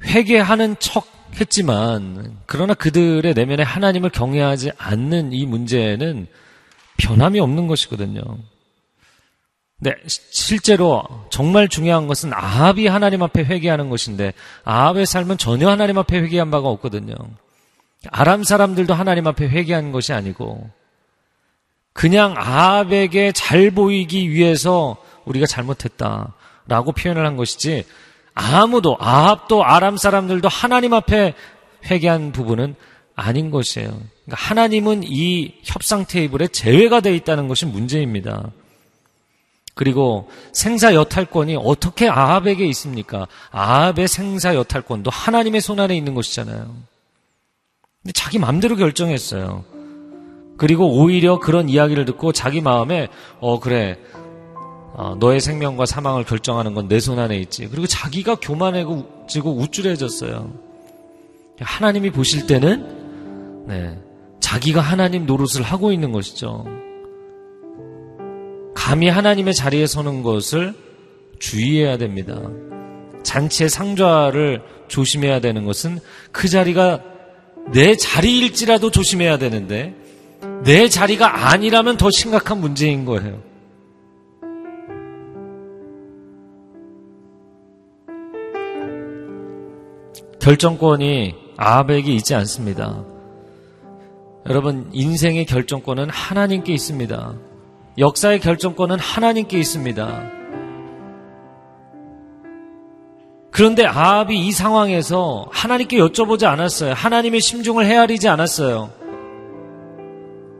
회개하는 0.04 0.76
척 0.78 1.06
했지만, 1.40 2.36
그러나 2.46 2.74
그들의 2.74 3.32
내면에 3.32 3.62
하나님을 3.62 4.10
경외하지 4.10 4.72
않는 4.76 5.32
이 5.32 5.46
문제는 5.46 6.26
변함이 7.02 7.40
없는 7.40 7.66
것이거든요. 7.66 8.22
네, 9.78 9.94
실제로 10.06 11.02
정말 11.28 11.68
중요한 11.68 12.06
것은 12.06 12.32
아합이 12.32 12.86
하나님 12.86 13.22
앞에 13.22 13.42
회개하는 13.42 13.90
것인데 13.90 14.32
아합의 14.64 15.06
삶은 15.06 15.38
전혀 15.38 15.68
하나님 15.68 15.98
앞에 15.98 16.18
회개한 16.18 16.52
바가 16.52 16.68
없거든요. 16.68 17.14
아람 18.10 18.44
사람들도 18.44 18.94
하나님 18.94 19.26
앞에 19.26 19.48
회개한 19.48 19.90
것이 19.90 20.12
아니고 20.12 20.70
그냥 21.92 22.34
아합에게 22.36 23.32
잘 23.32 23.72
보이기 23.72 24.30
위해서 24.30 24.96
우리가 25.24 25.46
잘못했다라고 25.46 26.92
표현을 26.96 27.26
한 27.26 27.36
것이지 27.36 27.84
아무도 28.34 28.96
아합도 29.00 29.64
아람 29.64 29.96
사람들도 29.96 30.48
하나님 30.48 30.94
앞에 30.94 31.34
회개한 31.90 32.30
부분은 32.30 32.76
아닌 33.14 33.50
것이에요. 33.50 33.88
그러니까 33.88 34.36
하나님은 34.36 35.02
이 35.04 35.54
협상 35.62 36.04
테이블에 36.06 36.48
제외가 36.48 37.00
되어 37.00 37.12
있다는 37.14 37.48
것이 37.48 37.66
문제입니다. 37.66 38.50
그리고 39.74 40.30
생사 40.52 40.94
여탈권이 40.94 41.56
어떻게 41.56 42.08
아합에게 42.08 42.66
있습니까? 42.66 43.26
아합의 43.50 44.06
생사 44.08 44.54
여탈권도 44.54 45.10
하나님의 45.10 45.60
손 45.62 45.80
안에 45.80 45.96
있는 45.96 46.14
것이잖아요. 46.14 46.74
근데 48.02 48.12
자기 48.12 48.38
마음대로 48.38 48.76
결정했어요. 48.76 49.64
그리고 50.58 50.86
오히려 51.00 51.38
그런 51.38 51.68
이야기를 51.68 52.04
듣고 52.04 52.32
자기 52.32 52.60
마음에 52.60 53.08
어 53.40 53.58
그래 53.60 53.98
어, 54.94 55.16
너의 55.18 55.40
생명과 55.40 55.86
사망을 55.86 56.24
결정하는 56.24 56.74
건 56.74 56.86
내 56.88 56.98
손 57.00 57.18
안에 57.18 57.38
있지. 57.38 57.66
그리고 57.68 57.86
자기가 57.86 58.34
교만해지고 58.36 59.56
우쭐해졌어요. 59.56 60.52
하나님이 61.60 62.10
보실 62.10 62.46
때는 62.46 63.01
네, 63.66 63.98
자기가 64.40 64.80
하나님 64.80 65.26
노릇을 65.26 65.62
하고 65.62 65.92
있는 65.92 66.12
것이죠. 66.12 66.64
감히 68.74 69.08
하나님의 69.08 69.54
자리에 69.54 69.86
서는 69.86 70.22
것을 70.22 70.74
주의해야 71.38 71.98
됩니다. 71.98 72.40
잔치의 73.22 73.70
상좌를 73.70 74.62
조심해야 74.88 75.40
되는 75.40 75.64
것은 75.64 75.98
그 76.32 76.48
자리가 76.48 77.02
내 77.72 77.96
자리일지라도 77.96 78.90
조심해야 78.90 79.38
되는데 79.38 79.94
내 80.64 80.88
자리가 80.88 81.50
아니라면 81.50 81.96
더 81.96 82.10
심각한 82.10 82.60
문제인 82.60 83.04
거예요. 83.04 83.42
결정권이 90.40 91.34
아합에게 91.56 92.12
있지 92.14 92.34
않습니다. 92.34 93.11
여러분, 94.48 94.88
인생의 94.92 95.46
결정권은 95.46 96.10
하나님께 96.10 96.72
있습니다. 96.72 97.34
역사의 97.98 98.40
결정권은 98.40 98.98
하나님께 98.98 99.58
있습니다. 99.58 100.30
그런데 103.52 103.84
아합이 103.84 104.46
이 104.46 104.50
상황에서 104.50 105.46
하나님께 105.50 105.98
여쭤보지 105.98 106.44
않았어요. 106.44 106.94
하나님의 106.94 107.40
심중을 107.40 107.84
헤아리지 107.84 108.28
않았어요. 108.28 108.90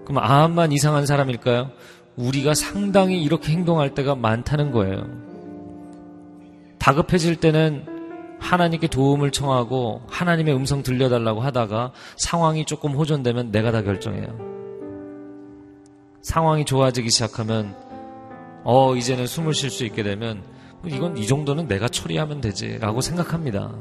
그럼 0.04 0.18
아합만 0.18 0.72
이상한 0.72 1.06
사람일까요? 1.06 1.70
우리가 2.16 2.54
상당히 2.54 3.22
이렇게 3.22 3.50
행동할 3.52 3.94
때가 3.94 4.14
많다는 4.14 4.70
거예요. 4.70 5.06
다급해질 6.78 7.36
때는 7.36 7.86
하나님께 8.42 8.88
도움을 8.88 9.30
청하고 9.30 10.02
하나님의 10.08 10.54
음성 10.54 10.82
들려달라고 10.82 11.40
하다가 11.40 11.92
상황이 12.16 12.64
조금 12.64 12.92
호전되면 12.92 13.52
내가 13.52 13.70
다 13.70 13.82
결정해요. 13.82 14.36
상황이 16.20 16.64
좋아지기 16.64 17.08
시작하면 17.08 17.74
어 18.64 18.94
이제는 18.96 19.26
숨을 19.26 19.54
쉴 19.54 19.70
수 19.70 19.84
있게 19.84 20.02
되면 20.02 20.42
이건 20.84 21.16
이 21.16 21.26
정도는 21.26 21.68
내가 21.68 21.88
처리하면 21.88 22.40
되지라고 22.40 23.00
생각합니다. 23.00 23.72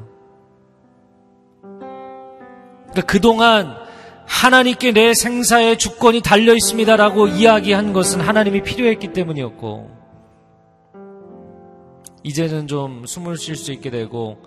그러니까 1.62 3.02
그동안 3.08 3.76
하나님께 4.28 4.92
내 4.92 5.14
생사의 5.14 5.78
주권이 5.78 6.22
달려 6.22 6.54
있습니다라고 6.54 7.28
이야기한 7.28 7.94
것은 7.94 8.22
하나님이 8.22 8.62
필요했기 8.62 9.14
때문이었고 9.14 10.01
이제는 12.24 12.68
좀 12.68 13.06
숨을 13.06 13.38
쉴 13.38 13.56
수 13.56 13.72
있게 13.72 13.90
되고 13.90 14.42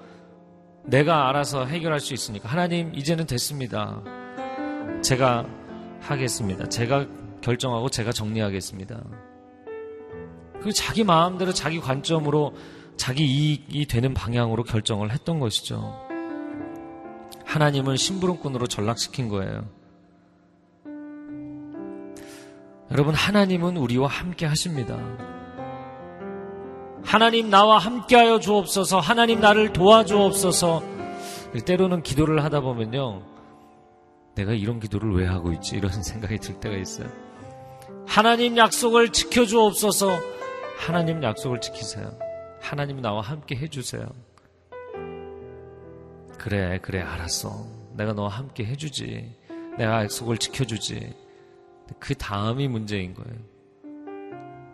내가 0.84 1.28
알아서 1.28 1.64
해결할 1.64 2.00
수 2.00 2.14
있으니까 2.14 2.48
하나님 2.48 2.94
이제는 2.94 3.26
됐습니다. 3.26 4.02
제가 5.02 5.46
하겠습니다. 6.00 6.68
제가 6.68 7.06
결정하고 7.40 7.88
제가 7.88 8.12
정리하겠습니다. 8.12 9.02
그 10.62 10.72
자기 10.72 11.04
마음대로 11.04 11.52
자기 11.52 11.80
관점으로 11.80 12.54
자기 12.96 13.24
이익이 13.24 13.86
되는 13.86 14.14
방향으로 14.14 14.62
결정을 14.62 15.10
했던 15.10 15.40
것이죠. 15.40 16.04
하나님은 17.44 17.96
심부름꾼으로 17.96 18.66
전락시킨 18.66 19.28
거예요. 19.28 19.68
여러분, 22.90 23.14
하나님은 23.14 23.76
우리와 23.76 24.08
함께 24.08 24.46
하십니다. 24.46 24.96
하나님 27.14 27.48
나와 27.48 27.78
함께하여 27.78 28.40
주옵소서, 28.40 28.98
하나님 28.98 29.38
나를 29.38 29.72
도와주옵소서, 29.72 30.82
때로는 31.64 32.02
기도를 32.02 32.42
하다 32.42 32.58
보면요. 32.58 33.22
내가 34.34 34.52
이런 34.52 34.80
기도를 34.80 35.14
왜 35.14 35.24
하고 35.24 35.52
있지? 35.52 35.76
이런 35.76 35.92
생각이 36.02 36.38
들 36.38 36.58
때가 36.58 36.76
있어요. 36.76 37.08
하나님 38.04 38.56
약속을 38.56 39.10
지켜주옵소서. 39.10 40.10
하나님 40.76 41.22
약속을 41.22 41.60
지키세요. 41.60 42.18
하나님 42.60 43.00
나와 43.00 43.20
함께 43.20 43.54
해주세요. 43.54 44.08
그래, 46.36 46.80
그래, 46.82 47.00
알았어. 47.00 47.64
내가 47.92 48.12
너와 48.12 48.28
함께 48.28 48.64
해주지. 48.64 49.36
내가 49.78 50.02
약속을 50.02 50.38
지켜주지. 50.38 51.14
그 52.00 52.16
다음이 52.16 52.66
문제인 52.66 53.14
거예요. 53.14 53.53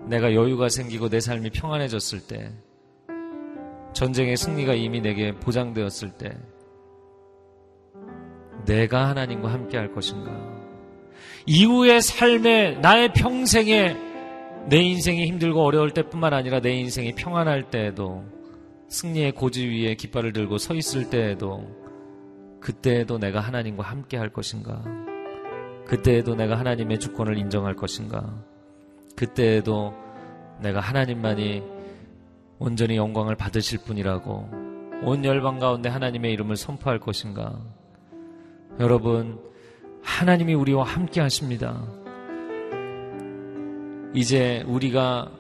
내가 0.07 0.35
여유가 0.35 0.69
생기고 0.69 1.09
내 1.09 1.21
삶이 1.21 1.51
평안해졌을 1.51 2.21
때, 2.27 2.53
전쟁의 3.93 4.37
승리가 4.37 4.75
이미 4.75 5.01
내게 5.01 5.33
보장되었을 5.35 6.11
때, 6.13 6.37
내가 8.67 9.09
하나님과 9.09 9.53
함께 9.53 9.77
할 9.79 9.93
것인가? 9.93 10.31
이후의 11.47 12.01
삶에 12.03 12.77
나의 12.77 13.13
평생에 13.13 13.97
내 14.69 14.77
인생이 14.79 15.27
힘들고 15.27 15.63
어려울 15.63 15.91
때뿐만 15.93 16.35
아니라 16.35 16.61
내 16.61 16.73
인생이 16.73 17.15
평안할 17.15 17.71
때에도 17.71 18.25
승리의 18.89 19.33
고지 19.33 19.67
위에 19.67 19.95
깃발을 19.95 20.33
들고 20.33 20.59
서 20.59 20.75
있을 20.75 21.09
때에도 21.11 21.65
그때에도 22.61 23.19
내가 23.19 23.41
하나님과 23.41 23.83
함께 23.83 24.17
할 24.17 24.31
것인가? 24.31 24.85
그때에도 25.87 26.35
내가 26.35 26.59
하나님의 26.59 26.99
주권을 26.99 27.39
인정할 27.39 27.75
것인가? 27.75 28.45
그때에도 29.21 29.95
내가 30.61 30.81
하나님만이 30.81 31.63
온전히 32.59 32.97
영광을 32.97 33.37
받으실 33.37 33.79
분이라고 33.85 34.49
온 35.03 35.25
열방 35.27 35.59
가운데 35.59 35.91
하나님의 35.91 36.33
이름을 36.33 36.57
선포할 36.57 36.99
것인가? 36.99 37.61
여러분, 38.79 39.39
하나님이 40.03 40.55
우리와 40.55 40.85
함께 40.85 41.21
하십니다. 41.21 41.87
이제 44.15 44.65
우리가 44.67 45.31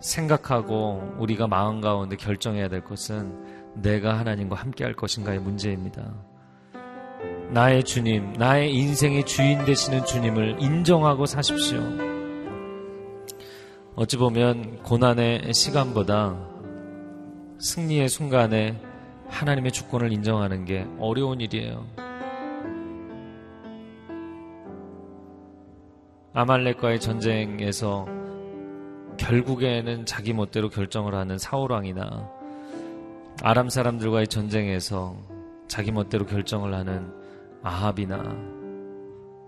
생각하고 0.00 1.14
우리가 1.20 1.46
마음 1.46 1.80
가운데 1.80 2.16
결정해야 2.16 2.68
될 2.68 2.82
것은 2.82 3.80
내가 3.80 4.18
하나님과 4.18 4.56
함께 4.56 4.82
할 4.82 4.94
것인가의 4.94 5.38
문제입니다. 5.38 6.12
나의 7.50 7.84
주님, 7.84 8.32
나의 8.32 8.74
인생의 8.74 9.26
주인 9.26 9.64
되시는 9.64 10.04
주님을 10.04 10.56
인정하고 10.60 11.26
사십시오. 11.26 11.80
어찌 13.94 14.16
보면 14.16 14.82
고난의 14.82 15.52
시간보다 15.52 16.36
승리의 17.60 18.08
순간에 18.08 18.80
하나님의 19.28 19.70
주권을 19.70 20.12
인정하는 20.12 20.64
게 20.64 20.86
어려운 20.98 21.40
일이에요. 21.40 21.86
아말렉과의 26.32 26.98
전쟁에서 26.98 28.06
결국에는 29.16 30.04
자기 30.06 30.32
멋대로 30.32 30.68
결정을 30.68 31.14
하는 31.14 31.38
사울왕이나 31.38 32.28
아람 33.42 33.68
사람들과의 33.68 34.26
전쟁에서 34.26 35.16
자기 35.68 35.92
멋대로 35.92 36.26
결정을 36.26 36.74
하는 36.74 37.12
아합이나 37.62 38.22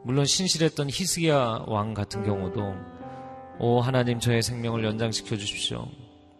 물론 0.05 0.25
신실했던 0.25 0.89
히스기야 0.89 1.65
왕 1.67 1.93
같은 1.93 2.25
경우도 2.25 2.75
오 3.59 3.81
하나님 3.81 4.21
저의 4.21 4.43
생명을 4.43 4.85
연장시켜 4.85 5.37
주십시오. 5.37 5.89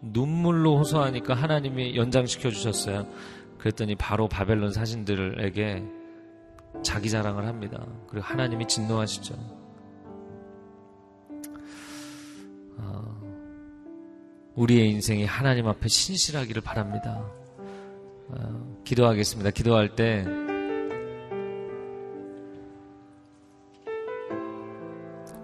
눈물로 0.01 0.77
호소하니까 0.77 1.33
하나님이 1.33 1.95
연장시켜 1.95 2.49
주셨어요. 2.49 3.07
그랬더니 3.57 3.95
바로 3.95 4.27
바벨론 4.27 4.71
사신들에게 4.71 5.83
자기 6.83 7.09
자랑을 7.09 7.45
합니다. 7.45 7.85
그리고 8.07 8.25
하나님이 8.25 8.67
진노하시죠. 8.67 9.35
어, 12.77 13.21
우리의 14.55 14.89
인생이 14.91 15.25
하나님 15.25 15.67
앞에 15.67 15.87
신실하기를 15.87 16.61
바랍니다. 16.61 17.25
어, 18.29 18.81
기도하겠습니다. 18.83 19.51
기도할 19.51 19.95
때 19.95 20.25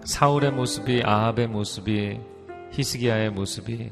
사울의 0.04 0.52
모습이 0.52 1.02
아합의 1.04 1.48
모습이 1.48 2.20
히스기야의 2.72 3.30
모습이 3.30 3.90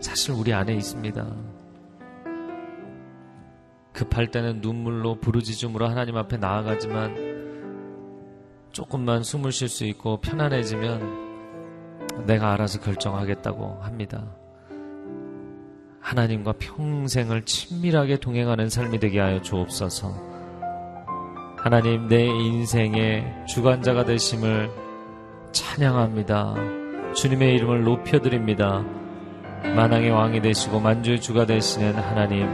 사실 0.00 0.32
우리 0.32 0.52
안에 0.52 0.74
있습니다. 0.74 1.26
급할 3.92 4.30
때는 4.30 4.60
눈물로 4.60 5.16
부르짖음으로 5.20 5.88
하나님 5.88 6.16
앞에 6.16 6.36
나아가지만 6.36 7.32
조금만 8.72 9.22
숨을 9.22 9.52
쉴 9.52 9.68
수 9.68 9.84
있고 9.84 10.20
편안해지면 10.20 11.22
내가 12.26 12.52
알아서 12.52 12.80
결정하겠다고 12.80 13.80
합니다. 13.82 14.41
하나님과 16.02 16.54
평생을 16.58 17.44
친밀하게 17.44 18.18
동행하는 18.18 18.68
삶이 18.68 18.98
되게 18.98 19.20
하여 19.20 19.40
주옵소서. 19.40 20.12
하나님 21.56 22.08
내 22.08 22.26
인생의 22.26 23.46
주관자가 23.46 24.04
되심을 24.04 24.68
찬양합니다. 25.52 26.54
주님의 27.14 27.54
이름을 27.54 27.84
높여드립니다. 27.84 28.84
만왕의 29.76 30.10
왕이 30.10 30.42
되시고 30.42 30.80
만주의 30.80 31.20
주가 31.20 31.46
되시는 31.46 31.94
하나님, 31.94 32.48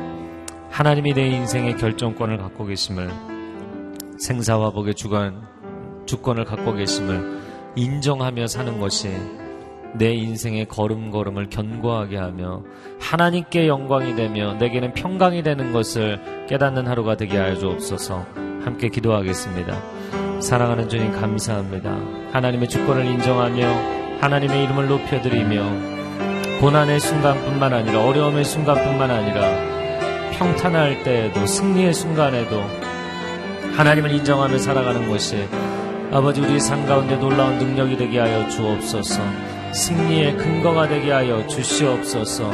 하나님이 0.70 1.14
내 1.14 1.26
인생의 1.28 1.78
결정권을 1.78 2.36
갖고 2.36 2.66
계심을 2.66 3.10
생사와 4.18 4.72
복의 4.72 4.94
주관, 4.94 5.42
주권을 6.04 6.44
갖고 6.44 6.74
계심을 6.74 7.40
인정하며 7.76 8.46
사는 8.46 8.78
것이 8.78 9.08
내 9.94 10.12
인생의 10.12 10.66
걸음걸음을 10.66 11.48
견고하게 11.48 12.16
하며 12.16 12.62
하나님께 13.00 13.68
영광이 13.68 14.16
되며 14.16 14.54
내게는 14.54 14.92
평강이 14.94 15.42
되는 15.42 15.72
것을 15.72 16.46
깨닫는 16.48 16.86
하루가 16.86 17.16
되게 17.16 17.36
하여 17.38 17.56
주옵소서 17.56 18.26
함께 18.64 18.88
기도하겠습니다. 18.88 19.80
사랑하는 20.40 20.88
주님 20.88 21.12
감사합니다. 21.12 21.96
하나님의 22.32 22.68
주권을 22.68 23.06
인정하며 23.06 24.18
하나님의 24.20 24.64
이름을 24.64 24.88
높여드리며 24.88 25.98
고난의 26.60 27.00
순간뿐만 27.00 27.72
아니라 27.72 28.04
어려움의 28.04 28.44
순간뿐만 28.44 29.10
아니라 29.10 29.78
평탄할 30.32 31.02
때에도 31.02 31.46
승리의 31.46 31.94
순간에도 31.94 32.60
하나님을 33.76 34.12
인정하며 34.12 34.58
살아가는 34.58 35.08
것이 35.08 35.48
아버지 36.10 36.40
우리 36.40 36.58
삶 36.58 36.86
가운데 36.86 37.16
놀라운 37.16 37.58
능력이 37.58 37.96
되게 37.96 38.18
하여 38.18 38.48
주옵소서. 38.48 39.47
승리의 39.72 40.36
근거가 40.36 40.88
되게 40.88 41.12
하여 41.12 41.46
주시옵소서. 41.46 42.50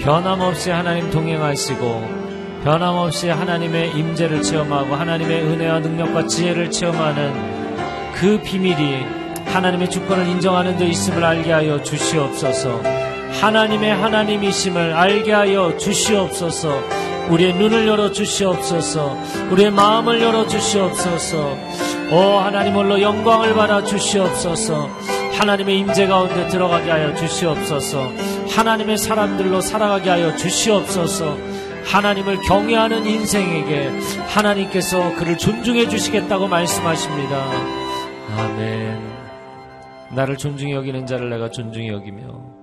변함없이 0.00 0.70
하나님 0.70 1.10
동행하시고 1.10 2.26
변함없이 2.64 3.28
하나님의 3.28 3.96
임재를 3.96 4.42
체험하고 4.42 4.94
하나님의 4.94 5.42
은혜와 5.42 5.80
능력과 5.80 6.26
지혜를 6.26 6.70
체험하는 6.70 8.12
그 8.14 8.40
비밀이 8.42 9.04
하나님의 9.46 9.88
주권을 9.88 10.26
인정하는 10.26 10.76
데 10.76 10.86
있음을 10.86 11.24
알게 11.24 11.52
하여 11.52 11.82
주시옵소서. 11.82 12.82
하나님의 13.40 13.94
하나님이심을 13.94 14.92
알게 14.92 15.32
하여 15.32 15.76
주시옵소서. 15.76 17.06
우리의 17.30 17.54
눈을 17.54 17.86
열어 17.86 18.10
주시옵소서. 18.12 19.16
우리의 19.50 19.70
마음을 19.70 20.20
열어 20.22 20.46
주시옵소서. 20.46 21.58
오 22.12 22.38
하나님 22.38 22.74
홀로 22.74 23.00
영광을 23.00 23.54
받아 23.54 23.82
주시옵소서. 23.82 24.88
하나님의 25.38 25.78
임재 25.78 26.06
가운데 26.06 26.48
들어가게 26.48 26.90
하여 26.90 27.14
주시옵소서. 27.14 28.10
하나님의 28.48 28.96
사람들로 28.98 29.60
살아가게 29.60 30.10
하여 30.10 30.34
주시옵소서. 30.34 31.36
하나님을 31.84 32.40
경외하는 32.40 33.06
인생에게 33.06 33.88
하나님께서 34.34 35.14
그를 35.16 35.38
존중해 35.38 35.88
주시겠다고 35.88 36.48
말씀하십니다. 36.48 37.46
아멘. 38.36 39.16
나를 40.14 40.36
존중히 40.36 40.72
여기는 40.72 41.06
자를 41.06 41.30
내가 41.30 41.50
존중히 41.50 41.88
여기며 41.88 42.54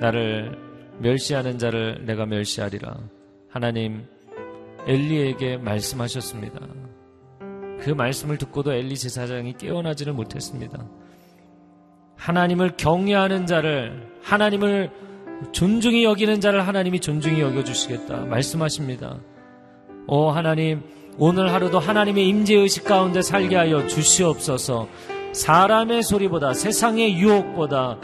나를 0.00 0.58
멸시하는 0.98 1.58
자를 1.58 2.04
내가 2.04 2.26
멸시하리라. 2.26 2.96
하나님 3.50 4.04
엘리에게 4.86 5.58
말씀하셨습니다. 5.58 6.60
그 7.80 7.90
말씀을 7.90 8.38
듣고도 8.38 8.72
엘리 8.72 8.96
제사장이 8.96 9.54
깨어나지를 9.58 10.12
못했습니다. 10.12 10.84
하나님을 12.16 12.76
경외하는 12.76 13.46
자를, 13.46 14.08
하나님을 14.22 14.90
존중히 15.52 16.04
여기는 16.04 16.40
자를 16.40 16.66
하나님이 16.66 17.00
존중히 17.00 17.40
여겨 17.40 17.64
주시겠다. 17.64 18.24
말씀하십니다. 18.24 19.18
오, 20.08 20.30
하나님, 20.30 20.82
오늘 21.20 21.52
하루도 21.52 21.80
하나님의 21.80 22.28
임재 22.28 22.54
의식 22.54 22.84
가운데 22.84 23.22
살게 23.22 23.56
하여 23.56 23.86
주시옵소서 23.88 24.88
사람의 25.32 26.04
소리보다 26.04 26.54
세상의 26.54 27.18
유혹보다 27.18 27.98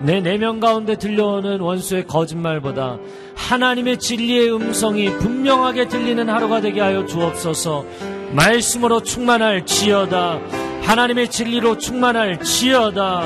내 0.00 0.20
내면 0.20 0.58
가운데 0.58 0.96
들려오는 0.96 1.60
원수의 1.60 2.08
거짓말보다 2.08 2.98
하나님의 3.36 3.98
진리의 3.98 4.52
음성이 4.52 5.10
분명하게 5.18 5.86
들리는 5.86 6.28
하루가 6.28 6.60
되게 6.60 6.80
하여 6.80 7.06
주옵소서 7.06 7.84
말씀으로 8.32 9.02
충만할 9.02 9.66
지어다. 9.66 10.40
하나님의 10.82 11.30
진리로 11.30 11.78
충만할 11.78 12.40
지어다. 12.40 13.22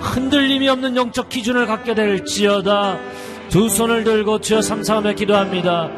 흔들림이 0.00 0.68
없는 0.68 0.96
영적 0.96 1.28
기준을 1.28 1.66
갖게 1.66 1.94
될 1.94 2.24
지어다. 2.24 2.98
두 3.48 3.68
손을 3.68 4.04
들고 4.04 4.40
주여 4.40 4.60
삼삼하며 4.60 5.14
기도합니다. 5.14 5.88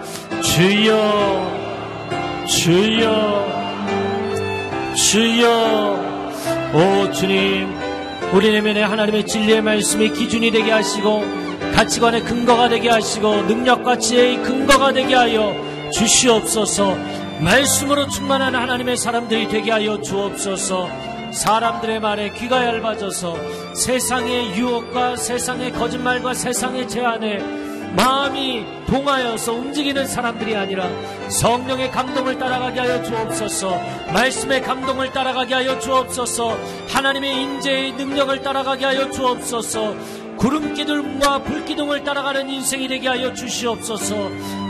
주여, 0.42 1.52
주여, 2.46 3.46
주여. 4.94 6.10
오 6.72 7.10
주님, 7.10 7.68
우리 8.32 8.52
내면에 8.52 8.82
하나님의 8.82 9.26
진리의 9.26 9.62
말씀이 9.62 10.10
기준이 10.10 10.52
되게 10.52 10.70
하시고 10.70 11.24
가치관의 11.74 12.22
근거가 12.22 12.68
되게 12.68 12.88
하시고 12.88 13.42
능력과 13.42 13.98
지혜의 13.98 14.42
근거가 14.42 14.92
되게 14.92 15.14
하여 15.14 15.52
주시옵소서. 15.92 16.96
말씀으로 17.42 18.06
충만한 18.08 18.54
하나님의 18.54 18.96
사람들이 18.96 19.48
되게 19.48 19.70
하여 19.70 20.00
주옵소서. 20.00 20.88
사람들의 21.32 22.00
말에 22.00 22.30
귀가 22.34 22.64
얇아져서 22.66 23.74
세상의 23.74 24.58
유혹과 24.58 25.16
세상의 25.16 25.72
거짓말과 25.72 26.34
세상의 26.34 26.88
제안에 26.88 27.38
마음이 27.96 28.64
동하여서 28.86 29.52
움직이는 29.52 30.06
사람들이 30.06 30.54
아니라 30.54 30.88
성령의 31.28 31.90
감동을 31.90 32.38
따라가게 32.38 32.80
하여 32.80 33.02
주옵소서. 33.02 33.80
말씀의 34.12 34.62
감동을 34.62 35.10
따라가게 35.12 35.54
하여 35.54 35.78
주옵소서. 35.78 36.56
하나님의 36.88 37.42
인재의 37.42 37.92
능력을 37.92 38.42
따라가게 38.42 38.84
하여 38.84 39.10
주옵소서. 39.10 39.94
구름 40.36 40.74
기둥과 40.74 41.42
불 41.42 41.64
기둥을 41.64 42.04
따라가는 42.04 42.48
인생이 42.48 42.88
되게 42.88 43.08
하여 43.08 43.32
주시옵소서. 43.32 44.14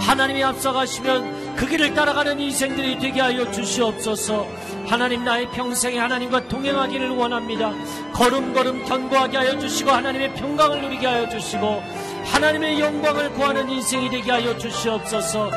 하나님이 0.01 0.43
앞서가시면 0.43 1.40
그 1.61 1.67
길을 1.67 1.93
따라가는 1.93 2.41
인생들이 2.41 2.99
되게 2.99 3.21
하여 3.21 3.51
주시옵소서. 3.53 4.49
하나님 4.87 5.25
나의 5.25 5.51
평생에 5.51 5.99
하나님과 5.99 6.49
동행하기를 6.49 7.11
원합니다. 7.11 7.75
걸음걸음 8.15 8.87
견고하게 8.87 9.37
하여 9.37 9.59
주시고 9.59 9.91
하나님의 9.91 10.37
평강을 10.37 10.81
누리게 10.81 11.07
하여 11.07 11.29
주시고 11.29 11.83
하나님의 12.25 12.81
영광을 12.81 13.31
구하는 13.33 13.69
인생이 13.69 14.09
되게 14.09 14.31
하여 14.31 14.57
주시옵소서. 14.57 15.51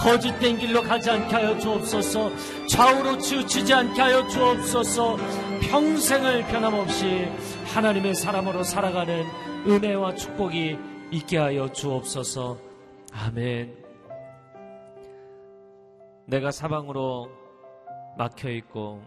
거짓된 0.00 0.56
길로 0.56 0.82
가지 0.82 1.10
않게 1.10 1.34
하여 1.34 1.58
주옵소서. 1.58 2.30
좌우로 2.66 3.18
치우치지 3.18 3.74
않게 3.74 4.00
하여 4.00 4.26
주옵소서. 4.28 5.18
평생을 5.60 6.46
변함없이 6.46 7.28
하나님의 7.74 8.14
사람으로 8.14 8.62
살아가는 8.62 9.26
은혜와 9.66 10.14
축복이 10.14 10.78
있게 11.10 11.36
하여 11.36 11.70
주옵소서. 11.70 12.56
아멘. 13.12 13.79
내가 16.30 16.52
사방으로 16.52 17.28
막혀 18.16 18.50
있고 18.50 19.02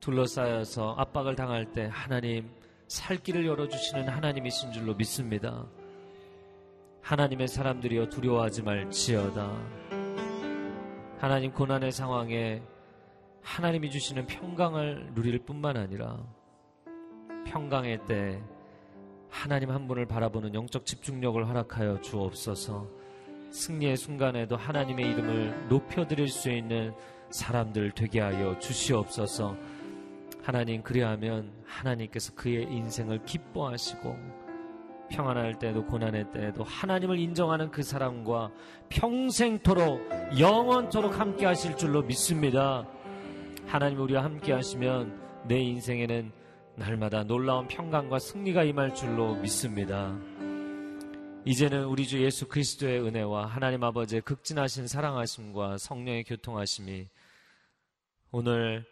둘러싸여서 0.00 0.94
압박을 0.96 1.36
당할 1.36 1.70
때 1.70 1.86
하나님 1.92 2.50
살 2.88 3.18
길을 3.18 3.46
열어주시는 3.46 4.08
하나님이신 4.08 4.72
줄로 4.72 4.94
믿습니다. 4.94 5.66
하나님의 7.02 7.48
사람들이여 7.48 8.08
두려워하지 8.08 8.62
말지어다. 8.62 9.52
하나님 11.18 11.52
고난의 11.52 11.92
상황에 11.92 12.62
하나님이 13.42 13.90
주시는 13.90 14.26
평강을 14.26 15.12
누릴 15.14 15.40
뿐만 15.40 15.76
아니라 15.76 16.18
평강의 17.44 18.06
때 18.06 18.42
하나님 19.28 19.70
한 19.72 19.86
분을 19.86 20.06
바라보는 20.06 20.54
영적 20.54 20.86
집중력을 20.86 21.46
허락하여 21.46 22.00
주옵소서 22.00 22.99
승리의 23.50 23.96
순간에도 23.96 24.56
하나님의 24.56 25.10
이름을 25.10 25.68
높여드릴 25.68 26.28
수 26.28 26.50
있는 26.50 26.92
사람들 27.30 27.92
되게 27.92 28.20
하여 28.20 28.58
주시옵소서 28.58 29.56
하나님 30.42 30.82
그리하면 30.82 31.52
하나님께서 31.64 32.34
그의 32.34 32.64
인생을 32.64 33.24
기뻐하시고 33.24 34.16
평안할 35.10 35.58
때도 35.58 35.84
고난의 35.86 36.30
때에도 36.32 36.64
하나님을 36.64 37.18
인정하는 37.18 37.70
그 37.70 37.82
사람과 37.82 38.50
평생토록 38.88 40.08
영원토록 40.38 41.18
함께 41.18 41.46
하실 41.46 41.76
줄로 41.76 42.02
믿습니다. 42.02 42.86
하나님 43.66 44.00
우리와 44.00 44.24
함께 44.24 44.52
하시면 44.52 45.20
내 45.46 45.58
인생에는 45.60 46.32
날마다 46.76 47.24
놀라운 47.24 47.66
평강과 47.66 48.20
승리가 48.20 48.62
임할 48.64 48.94
줄로 48.94 49.34
믿습니다. 49.34 50.16
이제는 51.46 51.86
우리 51.86 52.06
주 52.06 52.22
예수 52.22 52.46
그리스도의 52.46 53.00
은혜와 53.00 53.46
하나님 53.46 53.82
아버지의 53.82 54.20
극진하신 54.20 54.86
사랑하심과 54.86 55.78
성령의 55.78 56.24
교통하심이 56.24 57.08
오늘 58.30 58.84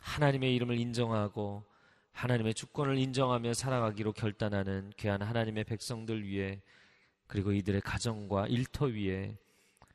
하나님의 0.00 0.54
이름을 0.54 0.78
인정하고 0.78 1.64
하나님의 2.12 2.54
주권을 2.54 2.96
인정하며 2.96 3.52
살아가기로 3.52 4.14
결단하는 4.14 4.90
귀한 4.96 5.20
하나님의 5.20 5.64
백성들 5.64 6.24
위해 6.24 6.62
그리고 7.26 7.52
이들의 7.52 7.82
가정과 7.82 8.46
일터 8.46 8.86
위에 8.86 9.36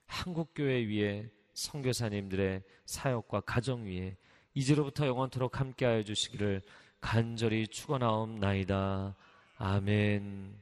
한국교회 0.05 0.85
위에 0.85 1.31
성교사님들의 1.53 2.61
사역과 2.85 3.41
가정 3.41 3.85
위에 3.85 4.17
이제로부터 4.53 5.07
영원토록 5.07 5.59
함께하여 5.59 6.03
주시기를 6.03 6.61
간절히 6.99 7.67
축원하옵나이다. 7.67 9.15
아멘. 9.57 10.61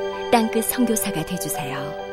땅끝 0.31 0.63
성교사가 0.63 1.25
되주세요 1.25 2.10